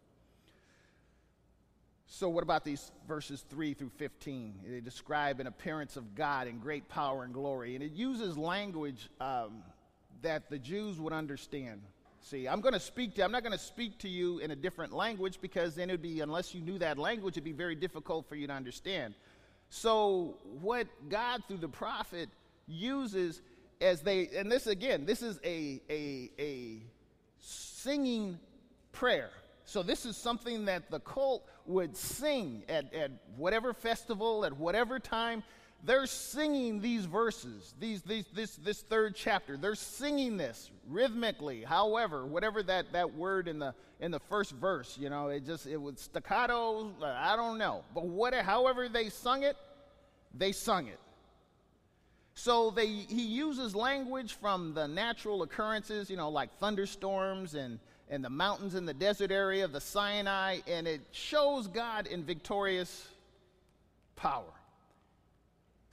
So, 2.10 2.28
what 2.28 2.42
about 2.42 2.64
these 2.64 2.90
verses 3.06 3.44
3 3.50 3.74
through 3.74 3.90
15? 3.90 4.54
They 4.66 4.80
describe 4.80 5.40
an 5.40 5.46
appearance 5.46 5.96
of 5.96 6.14
God 6.14 6.48
in 6.48 6.58
great 6.58 6.88
power 6.88 7.22
and 7.24 7.32
glory. 7.32 7.74
And 7.74 7.84
it 7.84 7.92
uses 7.92 8.36
language 8.36 9.10
um, 9.20 9.62
that 10.22 10.50
the 10.50 10.58
Jews 10.58 10.98
would 11.00 11.12
understand. 11.12 11.82
See, 12.20 12.46
I'm 12.46 12.60
going 12.60 12.74
to 12.74 12.80
speak 12.80 13.14
to 13.14 13.22
I'm 13.22 13.32
not 13.32 13.42
going 13.42 13.52
to 13.52 13.58
speak 13.58 13.98
to 14.00 14.08
you 14.08 14.38
in 14.38 14.50
a 14.50 14.56
different 14.56 14.92
language 14.92 15.38
because 15.40 15.74
then 15.74 15.88
it'd 15.88 16.02
be 16.02 16.20
unless 16.20 16.54
you 16.54 16.60
knew 16.60 16.78
that 16.78 16.98
language 16.98 17.34
it'd 17.34 17.44
be 17.44 17.52
very 17.52 17.74
difficult 17.74 18.28
for 18.28 18.34
you 18.34 18.46
to 18.46 18.52
understand. 18.52 19.14
So, 19.70 20.36
what 20.60 20.86
God 21.08 21.42
through 21.46 21.58
the 21.58 21.68
prophet 21.68 22.28
uses 22.66 23.40
as 23.80 24.02
they 24.02 24.28
and 24.36 24.50
this 24.50 24.66
again, 24.66 25.06
this 25.06 25.22
is 25.22 25.38
a 25.44 25.80
a 25.88 26.30
a 26.38 26.82
singing 27.38 28.38
prayer. 28.92 29.30
So 29.64 29.82
this 29.82 30.06
is 30.06 30.16
something 30.16 30.64
that 30.64 30.90
the 30.90 31.00
cult 31.00 31.46
would 31.66 31.96
sing 31.96 32.62
at, 32.68 32.92
at 32.94 33.10
whatever 33.36 33.74
festival, 33.74 34.44
at 34.44 34.56
whatever 34.56 34.98
time 34.98 35.42
they're 35.84 36.06
singing 36.06 36.80
these 36.80 37.04
verses, 37.04 37.74
these, 37.78 38.02
these, 38.02 38.26
this, 38.34 38.56
this 38.56 38.82
third 38.82 39.14
chapter. 39.14 39.56
They're 39.56 39.76
singing 39.76 40.36
this 40.36 40.70
rhythmically. 40.88 41.62
However, 41.62 42.26
whatever 42.26 42.62
that, 42.64 42.92
that 42.92 43.14
word 43.14 43.46
in 43.46 43.58
the, 43.58 43.74
in 44.00 44.10
the 44.10 44.18
first 44.18 44.52
verse, 44.52 44.98
you 44.98 45.08
know, 45.08 45.28
it 45.28 45.46
just, 45.46 45.66
it 45.66 45.76
was 45.76 46.00
staccato, 46.00 46.90
I 47.02 47.36
don't 47.36 47.58
know. 47.58 47.84
But 47.94 48.06
whatever, 48.06 48.42
however 48.42 48.88
they 48.88 49.08
sung 49.08 49.44
it, 49.44 49.56
they 50.34 50.52
sung 50.52 50.88
it. 50.88 50.98
So 52.34 52.70
they, 52.70 52.86
he 52.86 53.22
uses 53.22 53.74
language 53.74 54.34
from 54.34 54.74
the 54.74 54.86
natural 54.86 55.42
occurrences, 55.42 56.10
you 56.10 56.16
know, 56.16 56.28
like 56.28 56.56
thunderstorms 56.58 57.54
and, 57.54 57.78
and 58.10 58.24
the 58.24 58.30
mountains 58.30 58.74
in 58.74 58.84
the 58.84 58.94
desert 58.94 59.30
area 59.30 59.64
of 59.64 59.72
the 59.72 59.80
Sinai, 59.80 60.58
and 60.66 60.86
it 60.86 61.00
shows 61.12 61.66
God 61.66 62.06
in 62.06 62.24
victorious 62.24 63.08
power. 64.16 64.52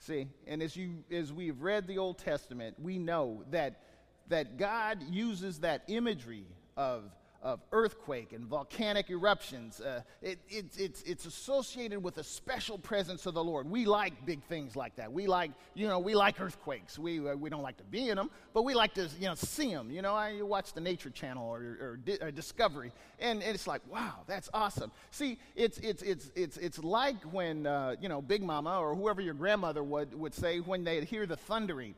See, 0.06 0.28
and 0.46 0.62
as 0.62 0.76
you 0.76 1.02
as 1.10 1.32
we've 1.32 1.60
read 1.60 1.88
the 1.88 1.98
Old 1.98 2.18
Testament, 2.18 2.76
we 2.78 2.96
know 2.96 3.42
that 3.50 3.80
that 4.28 4.56
God 4.56 5.02
uses 5.02 5.58
that 5.60 5.82
imagery 5.88 6.44
of 6.76 7.10
of 7.46 7.60
earthquake 7.70 8.32
and 8.32 8.44
volcanic 8.44 9.08
eruptions. 9.08 9.80
Uh, 9.80 10.02
it, 10.20 10.40
it, 10.48 10.66
it's, 10.76 11.02
it's 11.02 11.26
associated 11.26 12.02
with 12.02 12.18
a 12.18 12.24
special 12.24 12.76
presence 12.76 13.24
of 13.24 13.34
the 13.34 13.44
Lord. 13.44 13.70
We 13.70 13.84
like 13.84 14.26
big 14.26 14.42
things 14.42 14.74
like 14.74 14.96
that. 14.96 15.12
We 15.12 15.28
like, 15.28 15.52
you 15.72 15.86
know, 15.86 16.00
we 16.00 16.16
like 16.16 16.40
earthquakes. 16.40 16.98
We, 16.98 17.20
uh, 17.20 17.36
we 17.36 17.48
don't 17.48 17.62
like 17.62 17.76
to 17.76 17.84
be 17.84 18.08
in 18.08 18.16
them, 18.16 18.30
but 18.52 18.62
we 18.62 18.74
like 18.74 18.94
to, 18.94 19.08
you 19.20 19.28
know, 19.28 19.36
see 19.36 19.72
them. 19.72 19.92
You 19.92 20.02
know, 20.02 20.12
I 20.12 20.42
watch 20.42 20.72
the 20.72 20.80
Nature 20.80 21.10
Channel 21.10 21.46
or, 21.46 21.60
or, 21.60 22.00
or 22.20 22.30
Discovery, 22.32 22.90
and, 23.20 23.40
and, 23.44 23.54
it's 23.54 23.68
like, 23.68 23.82
wow, 23.88 24.24
that's 24.26 24.50
awesome. 24.52 24.90
See, 25.12 25.38
it's, 25.54 25.78
it's, 25.78 26.02
it's, 26.02 26.32
it's, 26.34 26.56
it's 26.56 26.80
like 26.80 27.22
when, 27.30 27.64
uh, 27.64 27.94
you 28.00 28.08
know, 28.08 28.20
Big 28.20 28.42
Mama 28.42 28.80
or 28.80 28.96
whoever 28.96 29.20
your 29.20 29.34
grandmother 29.34 29.84
would, 29.84 30.18
would 30.18 30.34
say 30.34 30.58
when 30.58 30.82
they 30.82 31.04
hear 31.04 31.26
the 31.26 31.36
thundering. 31.36 31.94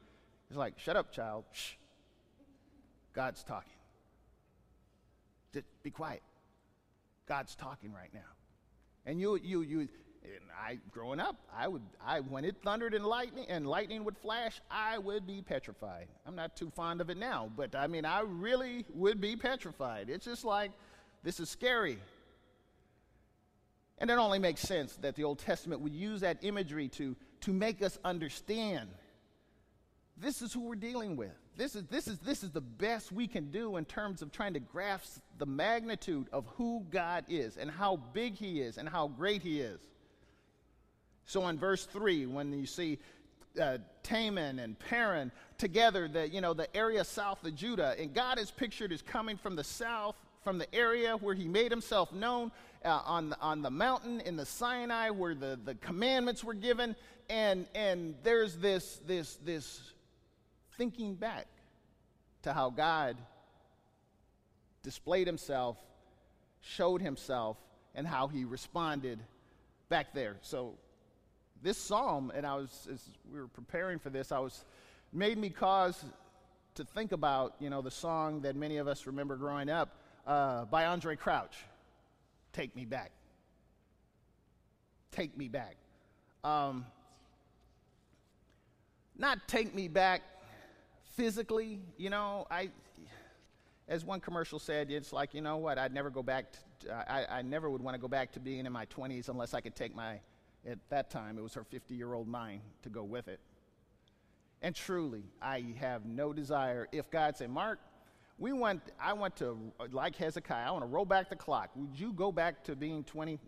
It's 0.50 0.58
like, 0.58 0.78
shut 0.78 0.96
up, 0.96 1.10
child. 1.10 1.44
Shh. 1.52 1.72
God's 3.14 3.42
talking. 3.42 3.77
Just 5.52 5.66
be 5.82 5.90
quiet. 5.90 6.22
God's 7.26 7.54
talking 7.54 7.92
right 7.92 8.12
now. 8.12 8.20
And 9.06 9.20
you, 9.20 9.36
you, 9.36 9.62
you, 9.62 9.80
and 9.80 10.50
I, 10.58 10.78
growing 10.90 11.20
up, 11.20 11.36
I 11.54 11.68
would, 11.68 11.82
I, 12.04 12.20
when 12.20 12.44
it 12.44 12.56
thundered 12.62 12.94
and 12.94 13.04
lightning, 13.04 13.46
and 13.48 13.66
lightning 13.66 14.04
would 14.04 14.16
flash, 14.16 14.60
I 14.70 14.98
would 14.98 15.26
be 15.26 15.42
petrified. 15.42 16.08
I'm 16.26 16.34
not 16.34 16.56
too 16.56 16.70
fond 16.70 17.00
of 17.00 17.10
it 17.10 17.16
now, 17.16 17.50
but 17.56 17.74
I 17.74 17.86
mean, 17.86 18.04
I 18.04 18.20
really 18.20 18.84
would 18.94 19.20
be 19.20 19.36
petrified. 19.36 20.10
It's 20.10 20.24
just 20.24 20.44
like, 20.44 20.72
this 21.22 21.40
is 21.40 21.48
scary. 21.48 21.98
And 23.98 24.10
it 24.10 24.18
only 24.18 24.38
makes 24.38 24.60
sense 24.60 24.96
that 24.96 25.16
the 25.16 25.24
Old 25.24 25.38
Testament 25.38 25.80
would 25.80 25.94
use 25.94 26.20
that 26.20 26.38
imagery 26.42 26.88
to, 26.90 27.16
to 27.40 27.52
make 27.52 27.82
us 27.82 27.98
understand 28.04 28.90
this 30.20 30.42
is 30.42 30.52
who 30.52 30.60
we're 30.60 30.74
dealing 30.74 31.16
with. 31.16 31.32
This 31.56 31.74
is, 31.74 31.84
this, 31.84 32.06
is, 32.06 32.18
this 32.18 32.42
is 32.42 32.50
the 32.50 32.60
best 32.60 33.10
we 33.12 33.26
can 33.26 33.50
do 33.50 33.76
in 33.76 33.84
terms 33.84 34.22
of 34.22 34.30
trying 34.30 34.54
to 34.54 34.60
grasp 34.60 35.20
the 35.38 35.46
magnitude 35.46 36.28
of 36.32 36.46
who 36.56 36.84
God 36.90 37.24
is 37.28 37.56
and 37.56 37.70
how 37.70 37.96
big 38.12 38.34
He 38.34 38.60
is 38.60 38.78
and 38.78 38.88
how 38.88 39.08
great 39.08 39.42
He 39.42 39.60
is. 39.60 39.80
So 41.26 41.46
in 41.48 41.58
verse 41.58 41.84
3, 41.84 42.26
when 42.26 42.52
you 42.52 42.66
see 42.66 42.98
uh, 43.60 43.78
Teman 44.02 44.62
and 44.62 44.78
Paran 44.78 45.32
together, 45.58 46.08
the, 46.08 46.28
you 46.28 46.40
know, 46.40 46.54
the 46.54 46.74
area 46.76 47.04
south 47.04 47.44
of 47.44 47.54
Judah, 47.54 47.94
and 47.98 48.14
God 48.14 48.38
is 48.38 48.50
pictured 48.50 48.92
as 48.92 49.02
coming 49.02 49.36
from 49.36 49.56
the 49.56 49.64
south, 49.64 50.16
from 50.44 50.58
the 50.58 50.72
area 50.74 51.16
where 51.16 51.34
He 51.34 51.48
made 51.48 51.70
Himself 51.70 52.12
known, 52.12 52.52
uh, 52.84 53.00
on, 53.04 53.30
the, 53.30 53.40
on 53.40 53.62
the 53.62 53.70
mountain 53.70 54.20
in 54.20 54.36
the 54.36 54.46
Sinai 54.46 55.10
where 55.10 55.34
the, 55.34 55.58
the 55.64 55.74
commandments 55.76 56.44
were 56.44 56.54
given. 56.54 56.94
And, 57.28 57.66
and 57.74 58.14
there's 58.22 58.56
this, 58.56 59.00
this, 59.06 59.36
this 59.44 59.82
thinking 60.78 61.16
back 61.16 61.46
to 62.42 62.52
how 62.52 62.70
God 62.70 63.16
displayed 64.82 65.26
himself, 65.26 65.76
showed 66.62 67.02
himself, 67.02 67.58
and 67.94 68.06
how 68.06 68.28
he 68.28 68.44
responded 68.44 69.18
back 69.88 70.14
there. 70.14 70.36
So 70.40 70.74
this 71.62 71.76
psalm, 71.76 72.32
and 72.34 72.46
I 72.46 72.54
was, 72.54 72.88
as 72.90 73.10
we 73.30 73.40
were 73.40 73.48
preparing 73.48 73.98
for 73.98 74.08
this, 74.08 74.30
I 74.30 74.38
was, 74.38 74.64
made 75.12 75.36
me 75.36 75.50
cause 75.50 76.04
to 76.76 76.84
think 76.84 77.10
about, 77.10 77.56
you 77.58 77.70
know, 77.70 77.82
the 77.82 77.90
song 77.90 78.42
that 78.42 78.54
many 78.54 78.76
of 78.76 78.86
us 78.86 79.06
remember 79.06 79.36
growing 79.36 79.68
up 79.68 79.88
uh, 80.26 80.64
by 80.66 80.84
Andraé 80.84 81.18
Crouch, 81.18 81.56
Take 82.52 82.76
Me 82.76 82.84
Back. 82.84 83.10
Take 85.10 85.36
Me 85.36 85.48
Back. 85.48 85.74
Um, 86.44 86.86
not 89.16 89.48
take 89.48 89.74
me 89.74 89.88
back 89.88 90.22
physically, 91.18 91.80
you 91.96 92.10
know, 92.10 92.46
I, 92.48 92.70
as 93.88 94.04
one 94.04 94.20
commercial 94.20 94.60
said, 94.60 94.88
it's 94.88 95.12
like, 95.12 95.34
you 95.34 95.40
know 95.40 95.56
what, 95.56 95.76
I'd 95.76 95.92
never 95.92 96.10
go 96.10 96.22
back, 96.22 96.52
to, 96.80 97.12
I, 97.12 97.38
I 97.38 97.42
never 97.42 97.68
would 97.68 97.82
want 97.82 97.96
to 97.96 98.00
go 98.00 98.06
back 98.06 98.30
to 98.32 98.40
being 98.40 98.64
in 98.64 98.72
my 98.72 98.86
20s 98.86 99.28
unless 99.28 99.52
I 99.52 99.60
could 99.60 99.74
take 99.74 99.96
my, 99.96 100.20
at 100.64 100.78
that 100.90 101.10
time, 101.10 101.36
it 101.36 101.42
was 101.42 101.54
her 101.54 101.64
50 101.64 101.92
year 101.96 102.14
old 102.14 102.28
mind 102.28 102.60
to 102.84 102.88
go 102.88 103.02
with 103.02 103.26
it. 103.26 103.40
And 104.62 104.76
truly, 104.76 105.24
I 105.42 105.74
have 105.80 106.06
no 106.06 106.32
desire. 106.32 106.86
If 106.92 107.10
God 107.10 107.36
said, 107.36 107.50
Mark, 107.50 107.80
we 108.38 108.52
want, 108.52 108.80
I 109.00 109.12
want 109.12 109.34
to, 109.36 109.58
like 109.90 110.14
Hezekiah, 110.14 110.68
I 110.68 110.70
want 110.70 110.84
to 110.84 110.88
roll 110.88 111.04
back 111.04 111.30
the 111.30 111.36
clock. 111.36 111.70
Would 111.74 111.98
you 111.98 112.12
go 112.12 112.30
back 112.30 112.62
to 112.64 112.76
being 112.76 113.02
20? 113.02 113.40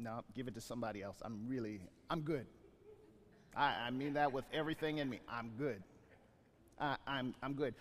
No, 0.00 0.22
give 0.34 0.48
it 0.48 0.54
to 0.54 0.60
somebody 0.60 1.02
else. 1.02 1.18
I'm 1.22 1.46
really, 1.46 1.80
I'm 2.10 2.22
good. 2.22 2.46
I, 3.56 3.86
I 3.86 3.90
mean 3.90 4.14
that 4.14 4.32
with 4.32 4.46
everything 4.52 4.98
in 4.98 5.08
me. 5.08 5.20
I'm 5.28 5.50
good. 5.56 5.80
I, 6.80 6.96
I'm, 7.06 7.34
I'm 7.42 7.54
good. 7.54 7.74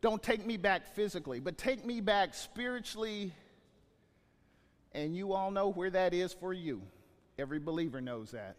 Don't 0.00 0.22
take 0.22 0.44
me 0.44 0.56
back 0.56 0.94
physically, 0.94 1.40
but 1.40 1.56
take 1.56 1.84
me 1.84 2.00
back 2.00 2.34
spiritually. 2.34 3.32
And 4.92 5.16
you 5.16 5.32
all 5.32 5.50
know 5.50 5.70
where 5.70 5.90
that 5.90 6.14
is 6.14 6.32
for 6.32 6.52
you. 6.52 6.82
Every 7.38 7.58
believer 7.58 8.00
knows 8.00 8.30
that. 8.32 8.56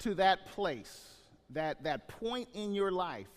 To 0.00 0.14
that 0.14 0.46
place 0.46 1.12
that, 1.54 1.82
that 1.84 2.08
point 2.08 2.48
in 2.54 2.74
your 2.74 2.90
life 2.90 3.28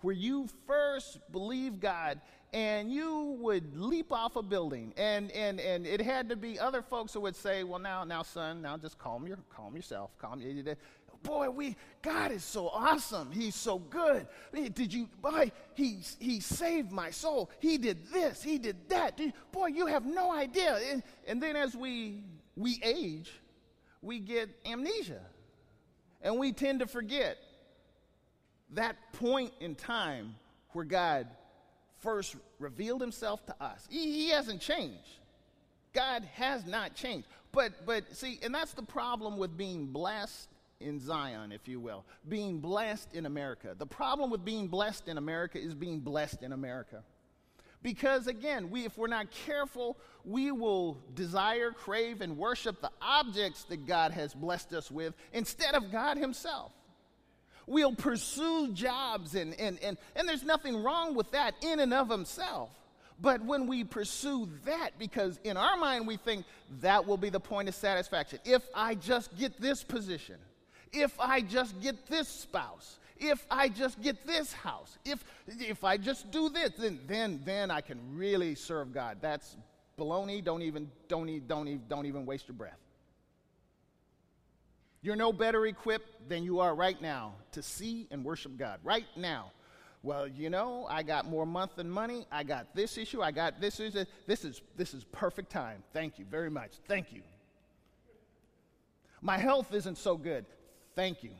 where 0.00 0.14
you 0.14 0.48
first 0.66 1.18
believe 1.30 1.80
God 1.80 2.20
and 2.52 2.90
you 2.90 3.36
would 3.40 3.76
leap 3.78 4.12
off 4.12 4.36
a 4.36 4.42
building 4.42 4.92
and, 4.96 5.30
and, 5.32 5.60
and 5.60 5.86
it 5.86 6.00
had 6.00 6.28
to 6.30 6.36
be 6.36 6.58
other 6.58 6.82
folks 6.82 7.12
who 7.12 7.20
would 7.20 7.36
say 7.36 7.62
well 7.62 7.78
now 7.78 8.02
now 8.02 8.22
son 8.22 8.60
now 8.60 8.76
just 8.76 8.98
calm 8.98 9.26
your 9.26 9.38
calm 9.54 9.76
yourself 9.76 10.10
calm 10.18 10.40
boy 11.22 11.50
we 11.50 11.76
god 12.02 12.32
is 12.32 12.42
so 12.42 12.68
awesome 12.68 13.30
he's 13.30 13.54
so 13.54 13.78
good 13.78 14.26
did 14.74 14.92
you 14.92 15.08
boy 15.20 15.50
he, 15.74 16.00
he 16.18 16.40
saved 16.40 16.90
my 16.90 17.10
soul 17.10 17.50
he 17.60 17.76
did 17.76 17.98
this 18.12 18.42
he 18.42 18.58
did 18.58 18.76
that 18.88 19.20
boy 19.52 19.66
you 19.66 19.86
have 19.86 20.06
no 20.06 20.32
idea 20.32 20.78
and, 20.90 21.02
and 21.26 21.42
then 21.42 21.56
as 21.56 21.76
we 21.76 22.22
we 22.56 22.80
age 22.82 23.30
we 24.02 24.18
get 24.18 24.48
amnesia 24.64 25.20
and 26.22 26.38
we 26.38 26.52
tend 26.52 26.80
to 26.80 26.86
forget 26.86 27.36
that 28.72 28.96
point 29.12 29.52
in 29.60 29.74
time 29.74 30.34
where 30.72 30.84
God 30.84 31.26
first 31.98 32.36
revealed 32.58 33.00
himself 33.00 33.44
to 33.46 33.62
us. 33.62 33.86
He, 33.90 34.12
he, 34.12 34.28
hasn't 34.30 34.60
changed. 34.60 35.18
God 35.92 36.24
has 36.34 36.64
not 36.66 36.94
changed. 36.94 37.26
But 37.52 37.84
but 37.84 38.14
see, 38.14 38.38
and 38.42 38.54
that's 38.54 38.74
the 38.74 38.82
problem 38.82 39.36
with 39.36 39.56
being 39.56 39.86
blessed 39.86 40.48
in 40.80 40.98
Zion, 41.00 41.52
if 41.52 41.68
you 41.68 41.80
will. 41.80 42.04
Being 42.28 42.58
blessed 42.58 43.14
in 43.14 43.26
America. 43.26 43.74
The 43.78 43.86
problem 43.86 44.30
with 44.30 44.44
being 44.44 44.68
blessed 44.68 45.08
in 45.08 45.18
America 45.18 45.58
is 45.58 45.74
being 45.74 46.00
blessed 46.00 46.42
in 46.42 46.52
America. 46.52 47.02
Because 47.82 48.26
again, 48.26 48.70
we 48.70 48.84
if 48.84 48.98
we're 48.98 49.06
not 49.06 49.30
careful, 49.30 49.96
we 50.24 50.50
will 50.52 50.98
desire, 51.14 51.70
crave, 51.70 52.20
and 52.20 52.36
worship 52.36 52.80
the 52.80 52.90
objects 53.00 53.64
that 53.64 53.86
God 53.86 54.12
has 54.12 54.34
blessed 54.34 54.74
us 54.74 54.90
with 54.90 55.14
instead 55.32 55.74
of 55.74 55.90
God 55.90 56.18
Himself. 56.18 56.72
We'll 57.66 57.94
pursue 57.94 58.72
jobs, 58.72 59.34
and, 59.34 59.54
and, 59.60 59.78
and, 59.80 59.96
and 60.16 60.28
there's 60.28 60.42
nothing 60.42 60.82
wrong 60.82 61.14
with 61.14 61.30
that 61.30 61.54
in 61.62 61.78
and 61.78 61.94
of 61.94 62.10
himself. 62.10 62.70
But 63.20 63.44
when 63.44 63.68
we 63.68 63.84
pursue 63.84 64.48
that, 64.64 64.98
because 64.98 65.38
in 65.44 65.56
our 65.56 65.76
mind 65.76 66.06
we 66.06 66.16
think 66.16 66.46
that 66.80 67.06
will 67.06 67.16
be 67.16 67.30
the 67.30 67.38
point 67.38 67.68
of 67.68 67.76
satisfaction. 67.76 68.40
If 68.44 68.62
I 68.74 68.96
just 68.96 69.36
get 69.38 69.60
this 69.60 69.84
position, 69.84 70.36
if 70.92 71.18
I 71.20 71.40
just 71.40 71.80
get 71.80 72.06
this 72.06 72.28
spouse, 72.28 72.98
if 73.18 73.46
I 73.50 73.68
just 73.68 74.00
get 74.00 74.26
this 74.26 74.52
house, 74.52 74.98
if, 75.04 75.22
if 75.46 75.84
I 75.84 75.96
just 75.96 76.30
do 76.30 76.48
this, 76.48 76.70
then, 76.78 76.98
then, 77.06 77.40
then 77.44 77.70
I 77.70 77.80
can 77.80 77.98
really 78.16 78.54
serve 78.54 78.92
God. 78.92 79.18
That's 79.20 79.56
baloney. 79.98 80.42
Don't 80.42 80.62
even, 80.62 80.90
don't, 81.08 81.28
even, 81.28 81.46
don't, 81.46 81.68
even, 81.68 81.82
don't 81.88 82.06
even 82.06 82.26
waste 82.26 82.48
your 82.48 82.56
breath. 82.56 82.78
You're 85.02 85.16
no 85.16 85.32
better 85.32 85.66
equipped 85.66 86.28
than 86.28 86.42
you 86.42 86.60
are 86.60 86.74
right 86.74 87.00
now 87.00 87.34
to 87.52 87.62
see 87.62 88.06
and 88.10 88.24
worship 88.24 88.56
God. 88.58 88.80
Right 88.84 89.06
now. 89.16 89.52
Well, 90.02 90.26
you 90.26 90.48
know, 90.48 90.86
I 90.88 91.02
got 91.02 91.26
more 91.26 91.44
month 91.44 91.76
than 91.76 91.90
money. 91.90 92.26
I 92.32 92.42
got 92.42 92.74
this 92.74 92.96
issue. 92.96 93.20
I 93.22 93.30
got 93.32 93.60
this 93.60 93.80
issue. 93.80 94.04
This 94.26 94.44
is 94.46 94.62
this 94.76 94.94
is 94.94 95.04
perfect 95.04 95.50
time. 95.50 95.82
Thank 95.92 96.18
you 96.18 96.24
very 96.24 96.50
much. 96.50 96.72
Thank 96.88 97.12
you. 97.12 97.20
My 99.20 99.36
health 99.36 99.74
isn't 99.74 99.98
so 99.98 100.16
good. 100.16 100.46
Thank 100.94 101.22
you. 101.22 101.30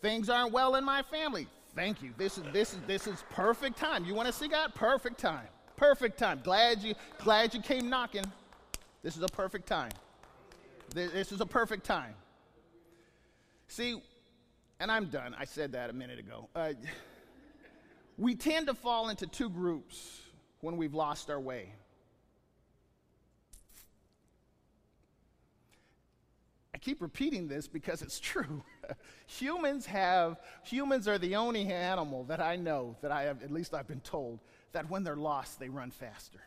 Things 0.00 0.30
aren't 0.30 0.52
well 0.52 0.76
in 0.76 0.84
my 0.84 1.02
family. 1.02 1.48
Thank 1.74 2.02
you. 2.02 2.12
This 2.16 2.38
is 2.38 2.44
this 2.52 2.72
is 2.72 2.80
this 2.86 3.06
is 3.06 3.24
perfect 3.30 3.78
time. 3.78 4.04
You 4.04 4.14
want 4.14 4.26
to 4.26 4.32
see 4.32 4.48
God? 4.48 4.74
Perfect 4.74 5.18
time. 5.18 5.46
Perfect 5.76 6.18
time. 6.18 6.40
Glad 6.42 6.82
you 6.82 6.94
glad 7.18 7.54
you 7.54 7.60
came 7.60 7.88
knocking. 7.88 8.24
This 9.02 9.16
is 9.16 9.22
a 9.22 9.28
perfect 9.28 9.66
time. 9.66 9.92
This 10.94 11.32
is 11.32 11.40
a 11.40 11.46
perfect 11.46 11.84
time. 11.84 12.14
See, 13.68 14.00
and 14.80 14.90
I'm 14.90 15.06
done. 15.06 15.36
I 15.38 15.44
said 15.44 15.72
that 15.72 15.90
a 15.90 15.92
minute 15.92 16.18
ago. 16.18 16.48
Uh, 16.54 16.72
we 18.16 18.34
tend 18.34 18.66
to 18.66 18.74
fall 18.74 19.08
into 19.10 19.26
two 19.26 19.50
groups 19.50 20.20
when 20.60 20.76
we've 20.76 20.94
lost 20.94 21.30
our 21.30 21.38
way. 21.38 21.72
I 26.78 26.80
keep 26.80 27.02
repeating 27.02 27.48
this 27.48 27.66
because 27.66 28.02
it's 28.02 28.20
true. 28.20 28.62
humans 29.26 29.84
have 29.86 30.38
humans 30.62 31.08
are 31.08 31.18
the 31.18 31.34
only 31.34 31.66
animal 31.66 32.22
that 32.24 32.40
I 32.40 32.54
know 32.54 32.94
that 33.02 33.10
I 33.10 33.24
have 33.24 33.42
at 33.42 33.50
least 33.50 33.74
I've 33.74 33.88
been 33.88 33.98
told 33.98 34.38
that 34.70 34.88
when 34.88 35.02
they're 35.02 35.16
lost 35.16 35.58
they 35.58 35.68
run 35.68 35.90
faster. 35.90 36.38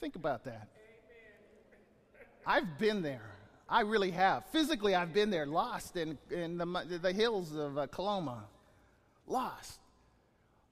Think 0.00 0.16
about 0.16 0.44
that. 0.44 0.68
I've 2.46 2.78
been 2.78 3.02
there. 3.02 3.36
I 3.68 3.82
really 3.82 4.12
have. 4.12 4.46
Physically, 4.46 4.94
I've 4.94 5.12
been 5.12 5.28
there, 5.28 5.44
lost 5.44 5.98
in, 5.98 6.16
in 6.30 6.56
the, 6.56 6.98
the 7.02 7.12
hills 7.12 7.54
of 7.54 7.76
uh, 7.76 7.86
Coloma. 7.88 8.44
Lost. 9.26 9.78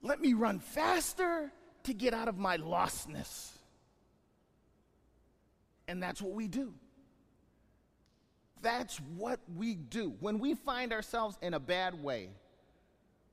Let 0.01 0.19
me 0.19 0.33
run 0.33 0.59
faster 0.59 1.51
to 1.83 1.93
get 1.93 2.13
out 2.13 2.27
of 2.27 2.37
my 2.37 2.57
lostness. 2.57 3.51
And 5.87 6.01
that's 6.01 6.21
what 6.21 6.33
we 6.33 6.47
do. 6.47 6.73
That's 8.61 8.97
what 9.17 9.39
we 9.55 9.75
do. 9.75 10.13
When 10.19 10.39
we 10.39 10.53
find 10.53 10.93
ourselves 10.93 11.37
in 11.41 11.53
a 11.53 11.59
bad 11.59 12.01
way, 12.01 12.29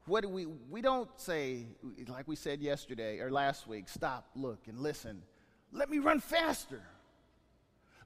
what 0.07 0.23
do 0.23 0.29
we 0.29 0.47
we 0.47 0.81
don't 0.81 1.09
say 1.17 1.67
like 2.09 2.27
we 2.27 2.35
said 2.35 2.63
yesterday 2.63 3.21
or 3.21 3.31
last 3.31 3.69
week, 3.69 3.89
stop, 3.89 4.31
look 4.35 4.61
and 4.67 4.81
listen. 4.81 5.23
Let 5.71 5.91
me 5.91 5.99
run 5.99 6.21
faster. 6.21 6.81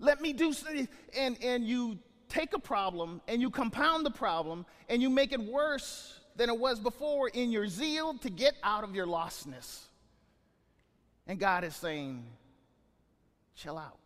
Let 0.00 0.20
me 0.20 0.32
do 0.32 0.52
something. 0.52 0.88
And, 1.16 1.38
and 1.42 1.64
you 1.64 1.98
take 2.28 2.54
a 2.54 2.58
problem 2.58 3.20
and 3.28 3.40
you 3.40 3.50
compound 3.50 4.04
the 4.04 4.10
problem 4.10 4.66
and 4.88 5.00
you 5.00 5.08
make 5.08 5.32
it 5.32 5.40
worse 5.40 6.18
than 6.34 6.48
it 6.48 6.58
was 6.58 6.80
before 6.80 7.28
in 7.28 7.52
your 7.52 7.68
zeal 7.68 8.14
to 8.14 8.30
get 8.30 8.54
out 8.64 8.84
of 8.84 8.94
your 8.96 9.06
lostness. 9.06 9.82
And 11.32 11.40
God 11.40 11.64
is 11.64 11.74
saying, 11.74 12.26
chill 13.56 13.78
out. 13.78 13.96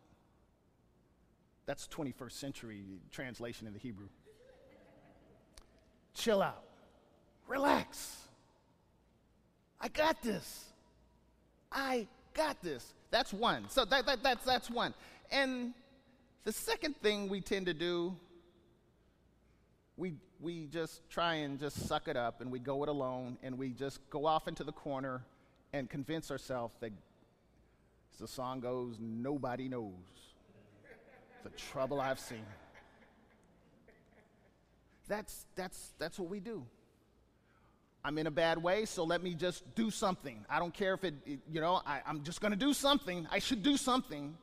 That's 1.65 1.85
21st 1.89 2.31
century 2.31 2.83
translation 3.11 3.67
in 3.67 3.73
the 3.73 3.79
Hebrew. 3.79 4.07
Chill 6.13 6.41
out. 6.41 6.63
Relax. 7.45 8.15
I 9.81 9.89
got 9.89 10.21
this. 10.21 10.67
I 11.69 12.07
got 12.33 12.63
this. 12.63 12.93
That's 13.11 13.33
one. 13.33 13.65
So 13.67 13.83
that, 13.83 14.05
that, 14.05 14.23
that's, 14.23 14.45
that's 14.45 14.69
one. 14.69 14.93
And 15.29 15.73
the 16.45 16.53
second 16.53 16.95
thing 17.01 17.27
we 17.27 17.41
tend 17.41 17.65
to 17.65 17.73
do 17.73 18.15
we, 19.97 20.13
we 20.39 20.67
just 20.67 21.01
try 21.09 21.33
and 21.33 21.59
just 21.59 21.87
suck 21.89 22.07
it 22.07 22.15
up 22.15 22.39
and 22.39 22.49
we 22.49 22.59
go 22.59 22.83
it 22.83 22.89
alone 22.89 23.37
and 23.43 23.57
we 23.57 23.71
just 23.71 23.99
go 24.09 24.25
off 24.25 24.47
into 24.47 24.63
the 24.63 24.71
corner 24.71 25.23
and 25.73 25.89
convince 25.89 26.31
ourselves 26.31 26.73
that, 26.79 26.93
as 28.17 28.21
the 28.21 28.27
song 28.27 28.59
goes, 28.59 28.97
nobody 28.99 29.69
knows 29.69 29.93
the 31.43 31.51
trouble 31.51 32.01
I've 32.01 32.19
seen. 32.19 32.45
That's, 35.07 35.45
that's, 35.55 35.93
that's 35.99 36.17
what 36.17 36.27
we 36.27 36.39
do. 36.39 36.65
I'm 38.03 38.17
in 38.17 38.25
a 38.25 38.31
bad 38.31 38.57
way, 38.57 38.85
so 38.85 39.03
let 39.03 39.21
me 39.21 39.35
just 39.35 39.63
do 39.75 39.91
something. 39.91 40.43
I 40.49 40.57
don't 40.57 40.73
care 40.73 40.95
if 40.95 41.03
it, 41.03 41.13
you 41.27 41.61
know, 41.61 41.79
I, 41.85 42.01
I'm 42.07 42.23
just 42.23 42.41
going 42.41 42.53
to 42.53 42.57
do 42.57 42.73
something. 42.73 43.27
I 43.29 43.37
should 43.37 43.61
do 43.61 43.77
something. 43.77 44.35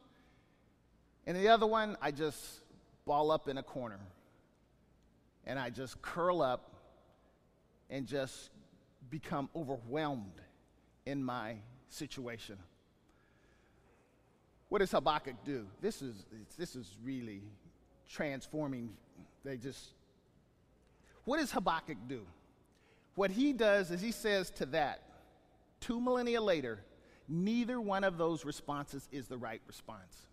And 1.26 1.36
the 1.36 1.48
other 1.48 1.66
one, 1.66 1.96
I 2.00 2.12
just 2.12 2.60
ball 3.04 3.32
up 3.32 3.48
in 3.48 3.58
a 3.58 3.62
corner. 3.64 3.98
And 5.46 5.58
I 5.58 5.70
just 5.70 6.00
curl 6.00 6.42
up 6.42 6.70
and 7.90 8.06
just 8.06 8.50
become 9.10 9.48
overwhelmed 9.56 10.40
in 11.06 11.24
my 11.24 11.56
situation. 11.88 12.56
What 14.74 14.80
does 14.80 14.90
Habakkuk 14.90 15.36
do? 15.44 15.68
This 15.80 16.02
is, 16.02 16.26
this 16.58 16.74
is 16.74 16.96
really 17.04 17.42
transforming. 18.10 18.90
They 19.44 19.56
just, 19.56 19.90
what 21.24 21.38
does 21.38 21.52
Habakkuk 21.52 21.96
do? 22.08 22.22
What 23.14 23.30
he 23.30 23.52
does 23.52 23.92
is 23.92 24.00
he 24.00 24.10
says 24.10 24.50
to 24.56 24.66
that, 24.66 25.00
two 25.78 26.00
millennia 26.00 26.40
later, 26.40 26.80
neither 27.28 27.80
one 27.80 28.02
of 28.02 28.18
those 28.18 28.44
responses 28.44 29.08
is 29.12 29.28
the 29.28 29.38
right 29.38 29.62
response. 29.68 30.26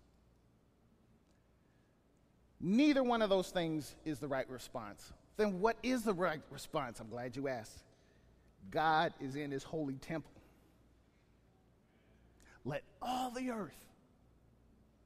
Neither 2.60 3.04
one 3.04 3.21
of 3.21 3.30
those 3.30 3.51
things 3.51 3.93
is 4.06 4.17
the 4.17 4.27
right 4.27 4.49
response. 4.49 5.13
Then 5.38 5.60
what 5.60 5.77
is 5.84 6.01
the 6.01 6.15
right 6.15 6.41
response? 6.49 6.99
I'm 6.99 7.10
glad 7.10 7.36
you 7.36 7.47
asked. 7.47 7.84
God 8.71 9.13
is 9.21 9.36
in 9.36 9.51
his 9.51 9.63
holy 9.63 9.97
temple. 9.97 10.32
Let 12.65 12.82
all 13.04 13.30
the 13.30 13.51
earth, 13.51 13.77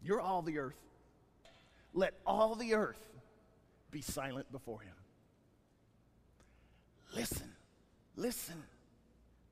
you're 0.02 0.22
all 0.22 0.42
the 0.42 0.60
earth, 0.60 0.80
let 1.94 2.14
all 2.26 2.56
the 2.56 2.74
earth 2.74 3.02
be 3.92 4.02
silent 4.02 4.52
before 4.52 4.82
him. 4.82 4.94
Listen, 7.16 7.50
listen 8.16 8.62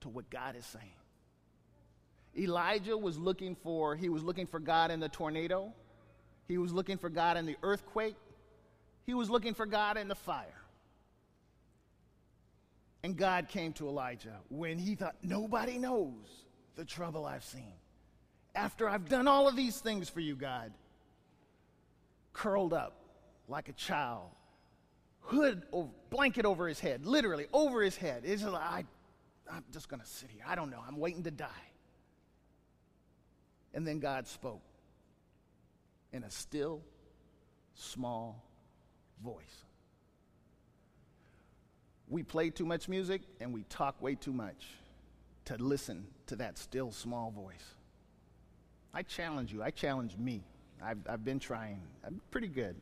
to 0.02 0.10
what 0.10 0.30
God 0.30 0.56
is 0.56 0.66
saying. 0.66 0.86
Elijah 2.38 2.98
was 2.98 3.18
looking 3.18 3.56
for, 3.56 3.96
he 3.96 4.10
was 4.10 4.24
looking 4.24 4.48
for 4.48 4.60
God 4.60 4.92
in 4.92 5.00
the 5.00 5.10
tornado. 5.10 5.72
He 6.48 6.58
was 6.58 6.74
looking 6.74 6.98
for 6.98 7.10
God 7.10 7.38
in 7.38 7.46
the 7.46 7.56
earthquake. 7.64 8.16
He 9.06 9.14
was 9.14 9.30
looking 9.30 9.54
for 9.54 9.66
God 9.66 9.98
in 9.98 10.08
the 10.08 10.16
fire. 10.16 10.62
And 13.04 13.16
God 13.18 13.50
came 13.50 13.74
to 13.74 13.88
Elijah 13.88 14.40
when 14.50 14.78
he 14.78 14.96
thought, 14.96 15.16
nobody 15.22 15.78
knows 15.78 16.46
the 16.76 16.86
trouble 16.86 17.26
I've 17.26 17.44
seen. 17.44 17.74
After 18.56 18.88
I've 18.88 19.10
done 19.10 19.28
all 19.28 19.48
of 19.48 19.56
these 19.56 19.80
things 19.80 20.10
for 20.10 20.20
you, 20.20 20.36
God, 20.36 20.72
curled 22.34 22.74
up 22.74 22.96
like 23.48 23.70
a 23.70 23.74
child, 23.74 24.30
hood, 25.22 25.64
over, 25.72 25.90
blanket 26.10 26.46
over 26.46 26.68
his 26.68 26.80
head, 26.80 27.06
literally 27.06 27.48
over 27.52 27.82
his 27.82 27.96
head. 27.96 28.24
It's 28.26 28.44
like, 28.44 28.62
I, 28.62 28.84
I'm 29.52 29.64
just 29.72 29.90
going 29.90 30.02
to 30.02 30.08
sit 30.08 30.30
here. 30.30 30.44
I 30.48 30.56
don't 30.56 30.70
know. 30.70 30.82
I'm 30.88 30.98
waiting 30.98 31.24
to 31.24 31.32
die. 31.32 31.48
And 33.74 33.88
then 33.88 34.00
God 34.00 34.28
spoke 34.28 34.62
in 36.12 36.24
a 36.24 36.30
still, 36.30 36.82
small 37.74 38.44
voice. 39.24 39.64
We 42.08 42.22
play 42.22 42.52
too 42.52 42.66
much 42.66 42.88
music 42.88 43.22
and 43.40 43.52
we 43.52 43.64
talk 43.64 44.00
way 44.00 44.14
too 44.14 44.34
much 44.34 44.68
to 45.46 45.58
listen 45.58 46.06
to 46.28 46.36
that 46.36 46.60
still, 46.60 46.92
small 46.92 47.32
voice. 47.32 47.76
I 48.94 49.02
challenge 49.04 49.52
you, 49.52 49.64
I 49.64 49.72
challenge 49.72 50.16
me. 50.18 50.44
I've, 50.82 51.00
I've 51.10 51.24
been 51.24 51.40
trying. 51.40 51.80
I'm 52.06 52.22
pretty 52.30 52.48
good. 52.48 52.76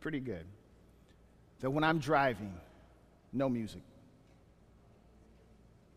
Pretty 0.00 0.20
good. 0.20 0.44
That 1.60 1.70
when 1.70 1.84
I'm 1.84 1.98
driving, 1.98 2.52
no 3.32 3.48
music. 3.48 3.82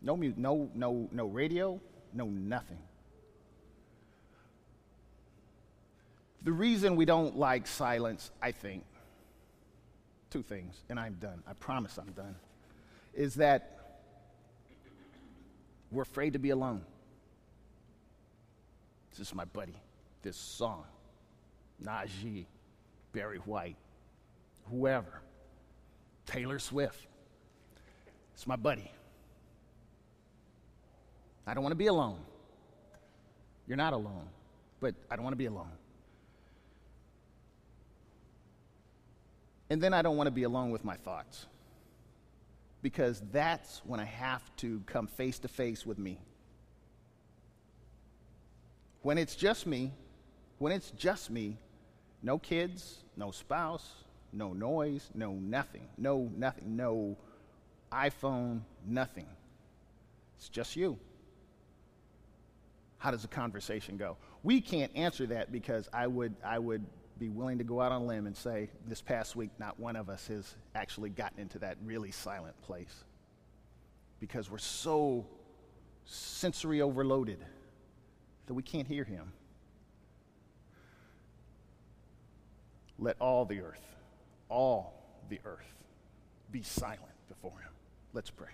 No 0.02 0.16
music, 0.16 0.38
no, 0.38 0.70
no, 0.74 1.08
no 1.12 1.26
radio, 1.26 1.78
no 2.14 2.24
nothing. 2.26 2.78
The 6.42 6.52
reason 6.52 6.96
we 6.96 7.04
don't 7.04 7.36
like 7.36 7.66
silence, 7.66 8.30
I 8.40 8.52
think, 8.52 8.82
two 10.30 10.42
things, 10.42 10.74
and 10.88 10.98
I'm 10.98 11.14
done. 11.20 11.42
I 11.46 11.52
promise 11.52 11.98
I'm 11.98 12.12
done. 12.12 12.34
Is 13.12 13.34
that 13.34 13.78
we're 15.90 16.02
afraid 16.02 16.32
to 16.32 16.38
be 16.38 16.50
alone. 16.50 16.82
This 19.20 19.28
is 19.28 19.34
my 19.34 19.44
buddy. 19.44 19.74
This 20.22 20.34
song, 20.34 20.84
Najee, 21.84 22.46
Barry 23.12 23.36
White, 23.36 23.76
whoever, 24.70 25.20
Taylor 26.24 26.58
Swift. 26.58 27.06
It's 28.32 28.46
my 28.46 28.56
buddy. 28.56 28.90
I 31.46 31.52
don't 31.52 31.62
want 31.62 31.72
to 31.72 31.76
be 31.76 31.88
alone. 31.88 32.20
You're 33.66 33.76
not 33.76 33.92
alone, 33.92 34.26
but 34.80 34.94
I 35.10 35.16
don't 35.16 35.22
want 35.22 35.34
to 35.34 35.38
be 35.38 35.44
alone. 35.44 35.72
And 39.68 39.82
then 39.82 39.92
I 39.92 40.00
don't 40.00 40.16
want 40.16 40.28
to 40.28 40.32
be 40.32 40.44
alone 40.44 40.70
with 40.70 40.82
my 40.82 40.96
thoughts. 40.96 41.44
Because 42.80 43.22
that's 43.30 43.82
when 43.84 44.00
I 44.00 44.06
have 44.06 44.42
to 44.56 44.80
come 44.86 45.06
face 45.06 45.38
to 45.40 45.48
face 45.48 45.84
with 45.84 45.98
me. 45.98 46.18
When 49.02 49.18
it's 49.18 49.34
just 49.34 49.66
me, 49.66 49.92
when 50.58 50.72
it's 50.72 50.90
just 50.90 51.30
me, 51.30 51.56
no 52.22 52.38
kids, 52.38 53.04
no 53.16 53.30
spouse, 53.30 54.04
no 54.32 54.52
noise, 54.52 55.10
no 55.14 55.32
nothing, 55.32 55.88
no 55.96 56.30
nothing, 56.36 56.76
no 56.76 57.16
iPhone, 57.90 58.60
nothing. 58.86 59.26
It's 60.36 60.48
just 60.48 60.76
you. 60.76 60.98
How 62.98 63.10
does 63.10 63.22
the 63.22 63.28
conversation 63.28 63.96
go? 63.96 64.18
We 64.42 64.60
can't 64.60 64.94
answer 64.94 65.26
that 65.28 65.50
because 65.50 65.88
I 65.92 66.06
would, 66.06 66.34
I 66.44 66.58
would 66.58 66.84
be 67.18 67.30
willing 67.30 67.58
to 67.58 67.64
go 67.64 67.80
out 67.80 67.92
on 67.92 68.02
a 68.02 68.04
limb 68.04 68.26
and 68.26 68.36
say 68.36 68.68
this 68.86 69.00
past 69.00 69.36
week, 69.36 69.50
not 69.58 69.80
one 69.80 69.96
of 69.96 70.08
us 70.10 70.26
has 70.28 70.54
actually 70.74 71.10
gotten 71.10 71.40
into 71.40 71.58
that 71.60 71.76
really 71.84 72.10
silent 72.10 72.60
place 72.62 73.04
because 74.20 74.50
we're 74.50 74.58
so 74.58 75.26
sensory 76.04 76.82
overloaded 76.82 77.38
that 78.46 78.54
we 78.54 78.62
can't 78.62 78.86
hear 78.86 79.04
him. 79.04 79.32
Let 82.98 83.16
all 83.20 83.44
the 83.44 83.60
earth, 83.60 83.82
all 84.48 85.02
the 85.28 85.40
earth, 85.44 85.74
be 86.50 86.62
silent 86.62 87.00
before 87.28 87.58
him. 87.60 87.72
Let's 88.12 88.30
pray. 88.30 88.50